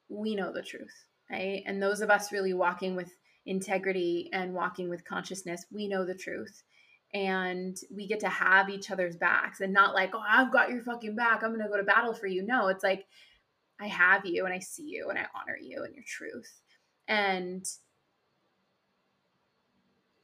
we 0.09 0.35
know 0.35 0.53
the 0.53 0.63
truth 0.63 1.09
right? 1.31 1.63
And 1.67 1.83
those 1.83 2.01
of 2.01 2.11
us 2.11 2.33
really 2.33 2.55
walking 2.55 2.97
with 2.97 3.13
integrity 3.47 4.29
and 4.33 4.53
walking 4.53 4.89
with 4.89 5.05
consciousness 5.05 5.67
we 5.71 5.89
know 5.89 6.05
the 6.05 6.15
truth. 6.15 6.63
And 7.15 7.77
we 7.91 8.07
get 8.07 8.21
to 8.21 8.29
have 8.29 8.69
each 8.69 8.91
other's 8.91 9.17
backs 9.17 9.61
and 9.61 9.73
not 9.73 9.95
like 9.95 10.11
oh 10.15 10.23
i've 10.29 10.53
got 10.53 10.71
your 10.71 10.83
fucking 10.83 11.17
back. 11.17 11.43
I'm 11.43 11.53
gonna 11.53 11.69
go 11.69 11.79
to 11.79 11.83
battle 11.83 12.13
for 12.13 12.27
you. 12.27 12.43
No 12.43 12.69
it's 12.69 12.85
like 12.85 13.07
i 13.81 13.87
have 13.87 14.27
you 14.27 14.45
and 14.45 14.53
i 14.53 14.59
see 14.59 14.83
you 14.83 15.09
and 15.09 15.19
i 15.19 15.25
honor 15.35 15.57
you 15.61 15.85
and 15.85 15.95
your 15.95 16.05
truth. 16.07 16.61
And 17.07 17.67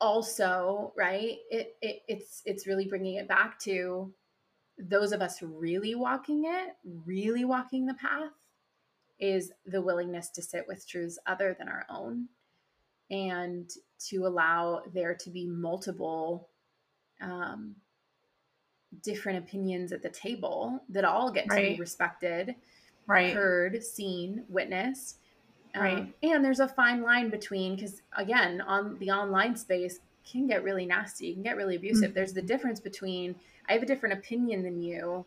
also 0.01 0.93
right 0.97 1.39
it, 1.51 1.77
it 1.81 2.03
it's 2.09 2.43
it's 2.45 2.67
really 2.67 2.87
bringing 2.87 3.15
it 3.15 3.29
back 3.29 3.59
to 3.61 4.13
those 4.79 5.13
of 5.13 5.21
us 5.21 5.41
really 5.43 5.95
walking 5.95 6.45
it 6.47 6.75
really 7.07 7.45
walking 7.45 7.87
the 7.87 7.95
path 7.95 8.33
is 9.21 9.53
the 9.67 9.81
willingness 9.81 10.29
to 10.31 10.43
sit 10.43 10.65
with 10.67 10.87
truths 10.89 11.19
other 11.27 11.55
than 11.59 11.69
our 11.69 11.87
own 11.89 12.27
and 13.11 13.71
to 13.99 14.27
allow 14.27 14.83
there 14.93 15.15
to 15.15 15.31
be 15.31 15.47
multiple 15.47 16.49
um, 17.21 17.77
different 19.03 19.39
opinions 19.39 19.93
at 19.93 20.03
the 20.03 20.09
table 20.09 20.83
that 20.89 21.05
all 21.05 21.31
get 21.31 21.49
to 21.51 21.57
be 21.57 21.77
respected 21.77 22.55
right. 23.07 23.35
heard, 23.35 23.83
seen, 23.83 24.45
witnessed. 24.49 25.19
Um, 25.75 25.83
Right. 25.83 26.15
and 26.23 26.45
there's 26.45 26.61
a 26.61 26.69
fine 26.69 27.03
line 27.03 27.31
between 27.31 27.75
because 27.75 28.01
again, 28.17 28.61
on 28.61 28.97
the 28.99 29.11
online 29.11 29.57
space 29.57 29.99
can 30.25 30.47
get 30.47 30.63
really 30.65 30.87
nasty, 30.87 31.29
You 31.29 31.35
can 31.35 31.43
get 31.43 31.57
really 31.57 31.77
abusive. 31.77 32.13
Mhm. 32.13 32.15
There's 32.15 32.33
the 32.33 32.43
difference 32.43 32.81
between 32.81 33.37
I 33.69 33.73
have 33.73 33.83
a 33.83 33.87
different 33.87 34.19
opinion 34.19 34.63
than 34.63 34.83
you, 34.83 35.25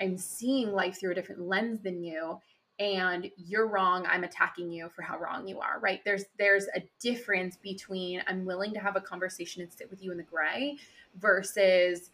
I'm 0.00 0.16
seeing 0.16 0.72
life 0.72 0.98
through 0.98 1.12
a 1.12 1.14
different 1.14 1.42
lens 1.42 1.80
than 1.82 2.02
you, 2.02 2.40
and 2.78 3.30
you're 3.36 3.66
wrong. 3.68 4.06
I'm 4.06 4.24
attacking 4.24 4.72
you 4.72 4.88
for 4.88 5.02
how 5.02 5.18
wrong 5.18 5.46
you 5.46 5.60
are. 5.60 5.78
Right? 5.80 6.04
There's 6.04 6.24
there's 6.38 6.66
a 6.74 6.82
difference 7.00 7.56
between 7.56 8.22
I'm 8.26 8.44
willing 8.44 8.72
to 8.74 8.80
have 8.80 8.96
a 8.96 9.00
conversation 9.00 9.62
and 9.62 9.72
sit 9.72 9.90
with 9.90 10.02
you 10.02 10.10
in 10.10 10.16
the 10.16 10.24
gray 10.24 10.78
versus 11.16 12.10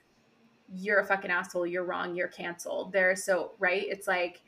you're 0.74 0.98
a 1.00 1.06
fucking 1.06 1.30
asshole. 1.30 1.66
You're 1.66 1.84
wrong. 1.84 2.14
You're 2.14 2.28
canceled. 2.28 2.92
There. 2.92 3.16
So 3.16 3.54
right. 3.58 3.84
It's 3.88 4.06
like 4.06 4.42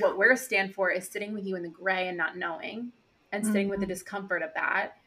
what 0.00 0.18
we're 0.18 0.36
stand 0.36 0.74
for 0.74 0.90
is 0.90 1.08
sitting 1.08 1.32
with 1.32 1.46
you 1.46 1.56
in 1.56 1.62
the 1.62 1.68
gray 1.68 2.08
and 2.08 2.18
not 2.18 2.36
knowing 2.36 2.92
and 3.32 3.46
sitting 3.46 3.68
with 3.68 3.80
the 3.80 3.86
Mhm. 3.86 3.90
discomfort 3.90 4.42
of 4.42 4.52
that 4.54 4.97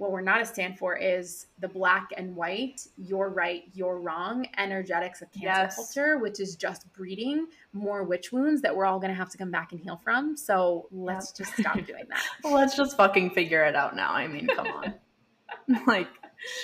what 0.00 0.12
we're 0.12 0.22
not 0.22 0.40
a 0.40 0.46
stand 0.46 0.78
for 0.78 0.96
is 0.96 1.46
the 1.58 1.68
black 1.68 2.08
and 2.16 2.34
white 2.34 2.80
you're 2.96 3.28
right 3.28 3.64
you're 3.74 4.00
wrong 4.00 4.46
energetics 4.56 5.20
of 5.20 5.30
cancel 5.30 5.42
Yes. 5.46 5.76
culture 5.76 6.16
which 6.18 6.40
is 6.40 6.56
just 6.56 6.90
breeding 6.94 7.46
more 7.74 8.02
witch 8.02 8.32
wounds 8.32 8.62
that 8.62 8.74
we're 8.74 8.86
all 8.86 8.98
going 8.98 9.10
to 9.10 9.14
have 9.16 9.28
to 9.28 9.36
come 9.36 9.50
back 9.50 9.72
and 9.72 9.80
heal 9.80 9.96
from 9.96 10.38
so 10.38 10.88
let's 10.90 11.32
just 11.32 11.52
stop 11.54 11.74
doing 11.74 12.04
that 12.08 12.22
Well, 12.42 12.54
let's 12.54 12.74
just 12.76 12.96
fucking 12.96 13.30
figure 13.30 13.62
it 13.64 13.76
out 13.76 13.94
now. 13.94 14.12
I 14.12 14.26
mean, 14.26 14.46
come 14.46 14.66
on. 14.68 14.94
like, 15.86 16.08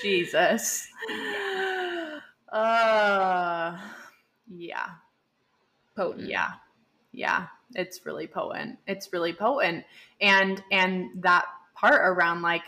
Jesus. 0.03 0.89
Uh, 2.51 3.77
yeah. 4.49 4.87
potent 5.95 6.29
Yeah. 6.29 6.53
Yeah. 7.13 7.47
It's 7.75 8.07
really 8.07 8.27
potent. 8.27 8.79
It's 8.87 9.13
really 9.13 9.33
potent. 9.33 9.85
And 10.21 10.63
and 10.71 11.09
that 11.23 11.45
part 11.75 12.01
around 12.01 12.43
like 12.43 12.63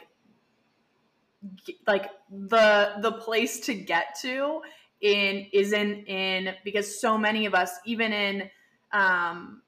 like 1.86 2.10
the 2.30 2.94
the 3.00 3.12
place 3.12 3.60
to 3.60 3.74
get 3.74 4.16
to 4.20 4.60
in 5.00 5.46
isn't 5.52 6.08
in 6.08 6.54
because 6.64 7.00
so 7.00 7.16
many 7.16 7.46
of 7.46 7.54
us 7.54 7.70
even 7.86 8.12
in 8.12 8.50
um 8.92 9.62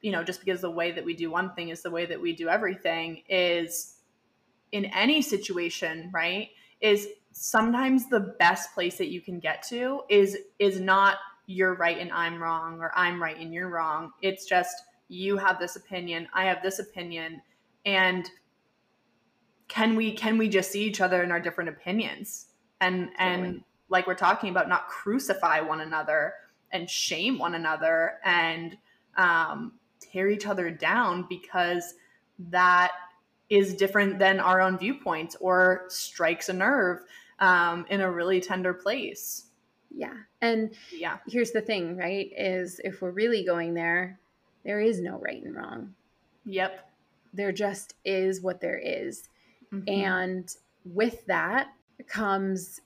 you 0.00 0.12
know 0.12 0.22
just 0.22 0.40
because 0.40 0.60
the 0.60 0.70
way 0.70 0.92
that 0.92 1.04
we 1.04 1.14
do 1.14 1.30
one 1.30 1.52
thing 1.54 1.70
is 1.70 1.82
the 1.82 1.90
way 1.90 2.06
that 2.06 2.20
we 2.20 2.34
do 2.34 2.48
everything 2.48 3.22
is 3.28 3.96
in 4.72 4.84
any 4.86 5.20
situation 5.20 6.10
right 6.12 6.48
is 6.80 7.08
sometimes 7.32 8.08
the 8.08 8.34
best 8.38 8.72
place 8.74 8.98
that 8.98 9.08
you 9.08 9.20
can 9.20 9.38
get 9.38 9.62
to 9.62 10.02
is 10.08 10.36
is 10.58 10.80
not 10.80 11.16
you're 11.46 11.74
right 11.74 11.98
and 11.98 12.12
I'm 12.12 12.40
wrong 12.40 12.80
or 12.80 12.92
I'm 12.94 13.20
right 13.20 13.36
and 13.36 13.52
you're 13.52 13.68
wrong. 13.68 14.12
It's 14.22 14.46
just 14.46 14.74
you 15.08 15.36
have 15.36 15.58
this 15.58 15.76
opinion 15.76 16.28
I 16.32 16.44
have 16.44 16.62
this 16.62 16.78
opinion 16.78 17.42
and 17.84 18.30
can 19.70 19.94
we 19.94 20.12
can 20.12 20.36
we 20.36 20.48
just 20.48 20.72
see 20.72 20.82
each 20.82 21.00
other 21.00 21.22
in 21.22 21.30
our 21.30 21.40
different 21.40 21.70
opinions 21.70 22.46
and 22.80 23.08
and 23.18 23.62
like 23.88 24.06
we're 24.06 24.14
talking 24.14 24.50
about 24.50 24.68
not 24.68 24.88
crucify 24.88 25.60
one 25.60 25.80
another 25.80 26.34
and 26.72 26.90
shame 26.90 27.38
one 27.38 27.54
another 27.54 28.14
and 28.24 28.76
um, 29.16 29.72
tear 30.00 30.28
each 30.28 30.46
other 30.46 30.70
down 30.70 31.24
because 31.28 31.94
that 32.38 32.90
is 33.48 33.74
different 33.74 34.18
than 34.18 34.38
our 34.40 34.60
own 34.60 34.76
viewpoints 34.78 35.36
or 35.40 35.84
strikes 35.88 36.48
a 36.48 36.52
nerve 36.52 37.00
um, 37.40 37.84
in 37.90 38.00
a 38.00 38.10
really 38.10 38.40
tender 38.40 38.74
place. 38.74 39.46
yeah 39.94 40.14
and 40.40 40.74
Yeah. 40.92 41.18
here's 41.28 41.52
the 41.52 41.60
thing 41.60 41.96
right 41.96 42.30
is 42.36 42.80
if 42.84 43.00
we're 43.02 43.10
really 43.12 43.44
going 43.44 43.74
there 43.74 44.18
there 44.64 44.80
is 44.80 45.00
no 45.00 45.18
right 45.18 45.42
and 45.44 45.54
wrong 45.54 45.94
Yep. 46.44 46.88
there 47.32 47.52
just 47.52 47.94
is 48.04 48.40
what 48.40 48.60
there 48.60 48.78
is 48.78 49.28
Mhm. 49.72 49.86
And 49.92 50.54
with 50.84 51.26
that 51.26 51.72
comes 52.06 52.80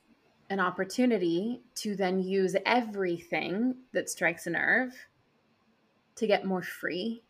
an 0.50 0.60
opportunity 0.60 1.62
to 1.76 1.96
then 1.96 2.20
use 2.20 2.56
everything 2.66 3.76
that 3.92 4.10
strikes 4.10 4.46
a 4.46 4.50
nerve 4.50 5.06
to 6.16 6.26
get 6.26 6.44
more 6.44 6.62
free, 6.62 7.22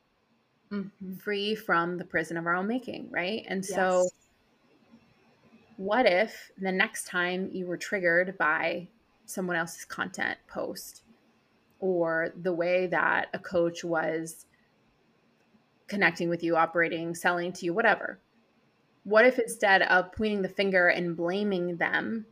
Mhm. 0.71 1.21
free 1.21 1.55
from 1.55 1.99
the 1.99 2.05
prison 2.05 2.37
of 2.37 2.47
our 2.47 2.55
own 2.55 2.67
making, 2.67 3.11
right? 3.11 3.45
And 3.49 3.64
so, 3.64 4.11
what 5.77 6.07
if 6.07 6.51
the 6.57 6.73
next 6.73 7.07
time 7.07 7.51
you 7.53 7.67
were 7.67 7.77
triggered 7.77 8.38
by 8.38 8.88
someone 9.27 9.57
else's 9.57 9.85
content 9.85 10.38
post 10.47 11.03
or 11.81 12.33
the 12.37 12.53
way 12.55 12.87
that 12.88 13.29
a 13.35 13.38
coach 13.38 13.85
was 13.85 14.47
connecting 15.87 16.29
with 16.29 16.43
you, 16.43 16.57
operating, 16.57 17.14
selling 17.14 17.53
to 17.55 17.67
you, 17.67 17.75
whatever? 17.75 18.21
What 19.05 19.27
if 19.27 19.38
instead 19.38 19.83
of 19.83 20.12
pointing 20.12 20.43
the 20.43 20.49
finger 20.49 20.88
and 20.88 21.17
blaming 21.17 21.77
them, 21.77 22.27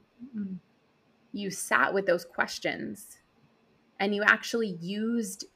you 1.33 1.51
sat 1.51 1.95
with 1.95 2.07
those 2.07 2.25
questions 2.25 3.19
and 4.01 4.15
you 4.15 4.23
actually 4.23 4.77
used 4.81 5.47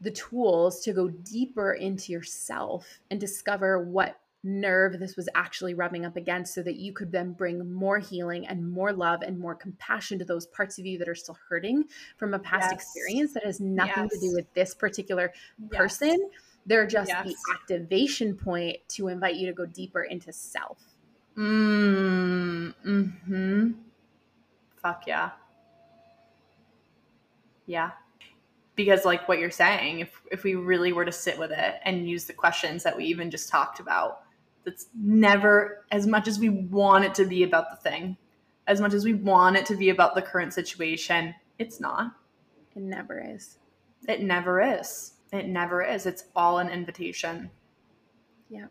the 0.00 0.10
tools 0.10 0.80
to 0.80 0.92
go 0.92 1.08
deeper 1.08 1.74
into 1.74 2.12
yourself 2.12 3.00
and 3.10 3.20
discover 3.20 3.82
what 3.84 4.18
nerve 4.42 4.98
this 4.98 5.16
was 5.16 5.28
actually 5.34 5.74
rubbing 5.74 6.06
up 6.06 6.16
against 6.16 6.54
so 6.54 6.62
that 6.62 6.76
you 6.76 6.94
could 6.94 7.12
then 7.12 7.32
bring 7.32 7.70
more 7.70 7.98
healing 7.98 8.46
and 8.46 8.70
more 8.70 8.90
love 8.90 9.20
and 9.20 9.38
more 9.38 9.54
compassion 9.54 10.18
to 10.18 10.24
those 10.24 10.46
parts 10.46 10.78
of 10.78 10.86
you 10.86 10.96
that 10.96 11.08
are 11.10 11.14
still 11.14 11.36
hurting 11.48 11.84
from 12.16 12.32
a 12.32 12.38
past 12.38 12.68
Yes. 12.70 12.80
experience 12.80 13.34
that 13.34 13.44
has 13.44 13.60
nothing 13.60 14.08
to 14.08 14.18
do 14.18 14.32
with 14.34 14.50
this 14.54 14.74
particular 14.74 15.30
Yes. 15.70 16.00
They're 16.66 16.86
just 16.86 17.08
Yes. 17.08 17.26
the 17.26 17.36
activation 17.54 18.36
point 18.36 18.76
to 18.90 19.08
invite 19.08 19.36
you 19.36 19.46
to 19.46 19.52
go 19.52 19.66
deeper 19.66 20.02
into 20.02 20.32
self. 20.32 20.78
Mm, 21.36 22.74
hmm 22.74 23.70
Fuck 24.76 25.06
yeah. 25.06 25.30
Yeah. 27.66 27.90
Because 28.76 29.04
like 29.04 29.28
what 29.28 29.38
you're 29.38 29.50
saying, 29.50 30.00
if 30.00 30.20
if 30.30 30.42
we 30.42 30.54
really 30.54 30.92
were 30.92 31.04
to 31.04 31.12
sit 31.12 31.38
with 31.38 31.50
it 31.50 31.74
and 31.84 32.08
use 32.08 32.24
the 32.24 32.32
questions 32.32 32.82
that 32.82 32.96
we 32.96 33.04
even 33.04 33.30
just 33.30 33.48
talked 33.48 33.78
about, 33.80 34.22
that's 34.64 34.86
never 34.94 35.84
as 35.90 36.06
much 36.06 36.28
as 36.28 36.38
we 36.38 36.48
want 36.48 37.04
it 37.04 37.14
to 37.16 37.24
be 37.26 37.42
about 37.42 37.70
the 37.70 37.76
thing, 37.76 38.16
as 38.66 38.80
much 38.80 38.94
as 38.94 39.04
we 39.04 39.14
want 39.14 39.56
it 39.56 39.66
to 39.66 39.76
be 39.76 39.90
about 39.90 40.14
the 40.14 40.22
current 40.22 40.54
situation, 40.54 41.34
it's 41.58 41.80
not. 41.80 42.12
It 42.74 42.82
never 42.82 43.20
is. 43.20 43.58
It 44.08 44.22
never 44.22 44.60
is. 44.60 45.12
It 45.32 45.46
never 45.46 45.82
is. 45.82 46.06
It's 46.06 46.24
all 46.34 46.58
an 46.58 46.68
invitation. 46.68 47.50
Yeah. 48.48 48.66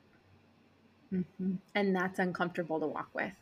Mm-hmm. 1.14 1.56
And 1.76 1.96
that's 1.96 2.20
uncomfortable 2.20 2.80
to 2.80 2.88
walk 2.88 3.10
with. 3.14 3.34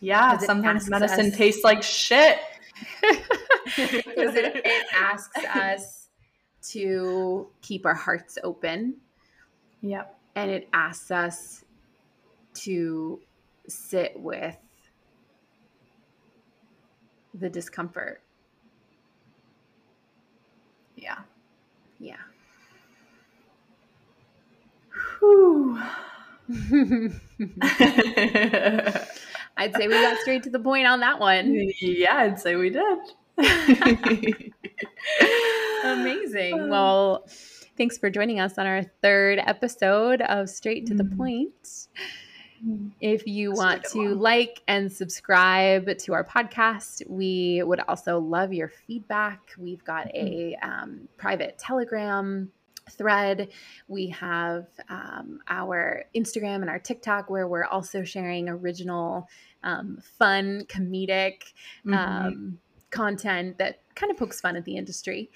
Yeah, 0.00 0.36
sometimes 0.38 0.90
medicine 0.90 1.26
us- 1.26 1.36
tastes 1.36 1.64
like 1.64 1.82
shit. 1.82 2.38
Because 3.76 4.34
it, 4.34 4.60
it 4.64 4.86
asks 4.92 5.44
us 5.46 6.08
to 6.70 7.48
keep 7.62 7.86
our 7.86 7.94
hearts 7.94 8.36
open 8.42 8.96
Yep. 9.80 10.18
and 10.34 10.50
it 10.50 10.68
asks 10.74 11.10
us 11.10 11.64
to 12.54 13.20
sit 13.68 14.12
with 14.18 14.56
the 17.34 17.48
discomfort. 17.48 18.20
Yeah. 20.96 21.18
Yeah. 22.02 22.16
Whew. 25.20 25.80
I'd 29.56 29.74
say 29.76 29.86
we 29.86 29.94
got 29.94 30.18
straight 30.18 30.42
to 30.44 30.50
the 30.50 30.58
point 30.58 30.86
on 30.86 31.00
that 31.00 31.20
one. 31.20 31.54
yeah, 31.80 32.16
I'd 32.16 32.40
say 32.40 32.56
we 32.56 32.70
did. 32.70 32.98
Amazing. 35.84 36.68
Well, 36.68 37.24
thanks 37.76 37.98
for 37.98 38.10
joining 38.10 38.40
us 38.40 38.58
on 38.58 38.66
our 38.66 38.82
third 39.02 39.38
episode 39.44 40.22
of 40.22 40.48
Straight 40.48 40.86
to 40.86 40.94
the 40.94 41.04
Mm. 41.04 41.16
Point. 41.16 41.88
If 43.00 43.26
you 43.26 43.50
That's 43.50 43.58
want 43.58 43.84
to 43.92 43.98
one. 44.10 44.18
like 44.20 44.62
and 44.68 44.92
subscribe 44.92 45.98
to 45.98 46.12
our 46.14 46.24
podcast, 46.24 47.02
we 47.08 47.62
would 47.64 47.80
also 47.80 48.18
love 48.20 48.52
your 48.52 48.68
feedback. 48.68 49.40
We've 49.58 49.82
got 49.84 50.06
a 50.14 50.56
Mm-hmm. 50.62 50.70
um, 50.70 51.08
private 51.16 51.58
Telegram 51.58 52.52
thread. 52.90 53.48
We 53.88 54.08
have 54.08 54.66
um, 54.88 55.40
our 55.48 56.04
Instagram 56.14 56.56
and 56.56 56.68
our 56.70 56.78
TikTok 56.78 57.30
where 57.30 57.46
we're 57.48 57.64
also 57.64 58.04
sharing 58.04 58.48
original, 58.48 59.28
um, 59.64 59.98
fun, 60.18 60.64
comedic 60.68 61.42
Mhm. 61.86 61.96
um, 61.96 62.58
content 62.90 63.58
that 63.58 63.80
kind 63.94 64.10
of 64.12 64.18
pokes 64.18 64.40
fun 64.40 64.56
at 64.56 64.64
the 64.64 64.76
industry. 64.76 65.30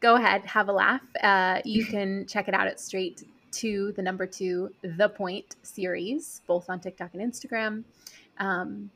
Go 0.00 0.16
ahead, 0.16 0.44
have 0.46 0.68
a 0.68 0.72
laugh. 0.72 1.02
Uh, 1.22 1.60
you 1.64 1.84
can 1.94 2.26
check 2.26 2.48
it 2.48 2.54
out 2.54 2.66
at 2.66 2.80
straight 2.80 3.22
to 3.56 3.92
the 3.92 4.02
number 4.02 4.26
two, 4.26 4.70
The 4.82 5.08
Point 5.08 5.56
series, 5.62 6.42
both 6.46 6.68
on 6.68 6.80
TikTok 6.80 7.14
and 7.14 7.32
Instagram. 7.32 7.84
Um, 8.38 8.90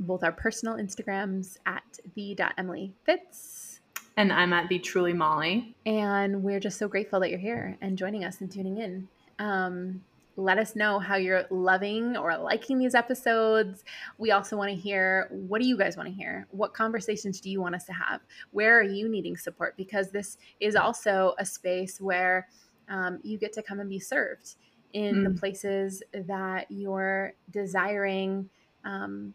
both 0.00 0.22
our 0.22 0.32
personal 0.32 0.76
Instagrams 0.76 1.56
at 1.66 1.82
the 2.14 2.36
Emily 2.58 2.92
the.emilyfitz. 3.06 3.80
and 4.16 4.32
I'm 4.32 4.52
at 4.52 4.68
the 4.68 4.78
Truly 4.78 5.12
Molly. 5.12 5.74
And 5.86 6.42
we're 6.42 6.60
just 6.60 6.78
so 6.78 6.88
grateful 6.88 7.20
that 7.20 7.30
you're 7.30 7.38
here 7.38 7.76
and 7.80 7.96
joining 7.96 8.24
us 8.24 8.40
and 8.40 8.50
tuning 8.50 8.78
in. 8.78 9.08
Um, 9.38 10.02
let 10.38 10.58
us 10.58 10.76
know 10.76 10.98
how 10.98 11.16
you're 11.16 11.46
loving 11.50 12.14
or 12.16 12.36
liking 12.36 12.78
these 12.78 12.94
episodes. 12.94 13.84
We 14.18 14.32
also 14.32 14.56
want 14.56 14.70
to 14.70 14.76
hear 14.76 15.28
what 15.30 15.62
do 15.62 15.66
you 15.66 15.78
guys 15.78 15.96
want 15.96 16.10
to 16.10 16.14
hear? 16.14 16.46
What 16.50 16.74
conversations 16.74 17.40
do 17.40 17.50
you 17.50 17.60
want 17.62 17.74
us 17.74 17.84
to 17.84 17.92
have? 17.92 18.20
Where 18.50 18.78
are 18.78 18.82
you 18.82 19.08
needing 19.08 19.36
support? 19.36 19.76
Because 19.78 20.10
this 20.10 20.36
is 20.60 20.76
also 20.76 21.34
a 21.38 21.46
space 21.46 22.00
where 22.00 22.48
um, 22.88 23.20
you 23.22 23.38
get 23.38 23.52
to 23.54 23.62
come 23.62 23.80
and 23.80 23.88
be 23.90 23.98
served 24.00 24.56
in 24.92 25.22
the 25.24 25.30
Mm. 25.30 25.38
places 25.40 26.02
that 26.12 26.66
you're 26.70 27.34
desiring 27.50 28.48
um, 28.84 29.34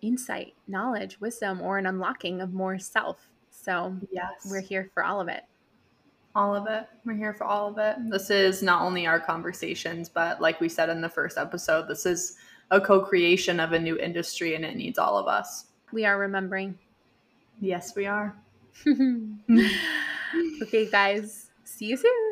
insight, 0.00 0.54
knowledge, 0.66 1.20
wisdom, 1.20 1.60
or 1.60 1.78
an 1.78 1.86
unlocking 1.86 2.40
of 2.40 2.52
more 2.52 2.78
self. 2.78 3.28
So 3.50 3.96
Yes. 4.10 4.46
we're 4.50 4.60
here 4.60 4.90
for 4.94 5.04
all 5.04 5.20
of 5.20 5.28
it. 5.28 5.44
all 6.34 6.56
of 6.56 6.66
it. 6.66 6.86
We're 7.04 7.16
here 7.16 7.34
for 7.34 7.44
all 7.44 7.68
of 7.68 7.76
it. 7.78 7.96
This 8.10 8.30
is 8.30 8.62
not 8.62 8.80
only 8.82 9.06
our 9.06 9.20
conversations, 9.20 10.08
but 10.08 10.40
like 10.40 10.60
we 10.60 10.68
said 10.68 10.88
in 10.88 11.02
the 11.02 11.08
first 11.08 11.36
episode, 11.36 11.88
this 11.88 12.06
is 12.06 12.36
a 12.70 12.80
co 12.80 13.02
creation 13.04 13.60
of 13.60 13.72
a 13.72 13.78
new 13.78 13.98
industry 13.98 14.54
and 14.54 14.64
it 14.64 14.74
needs 14.76 14.98
all 14.98 15.18
of 15.18 15.28
us. 15.28 15.66
We 15.92 16.06
are 16.06 16.18
remembering. 16.18 16.78
Yes, 17.60 17.94
we 17.94 18.06
are. 18.06 18.34
okay, 20.62 20.86
guys. 20.90 21.50
See 21.64 21.86
you 21.86 21.96
soon. 21.98 22.31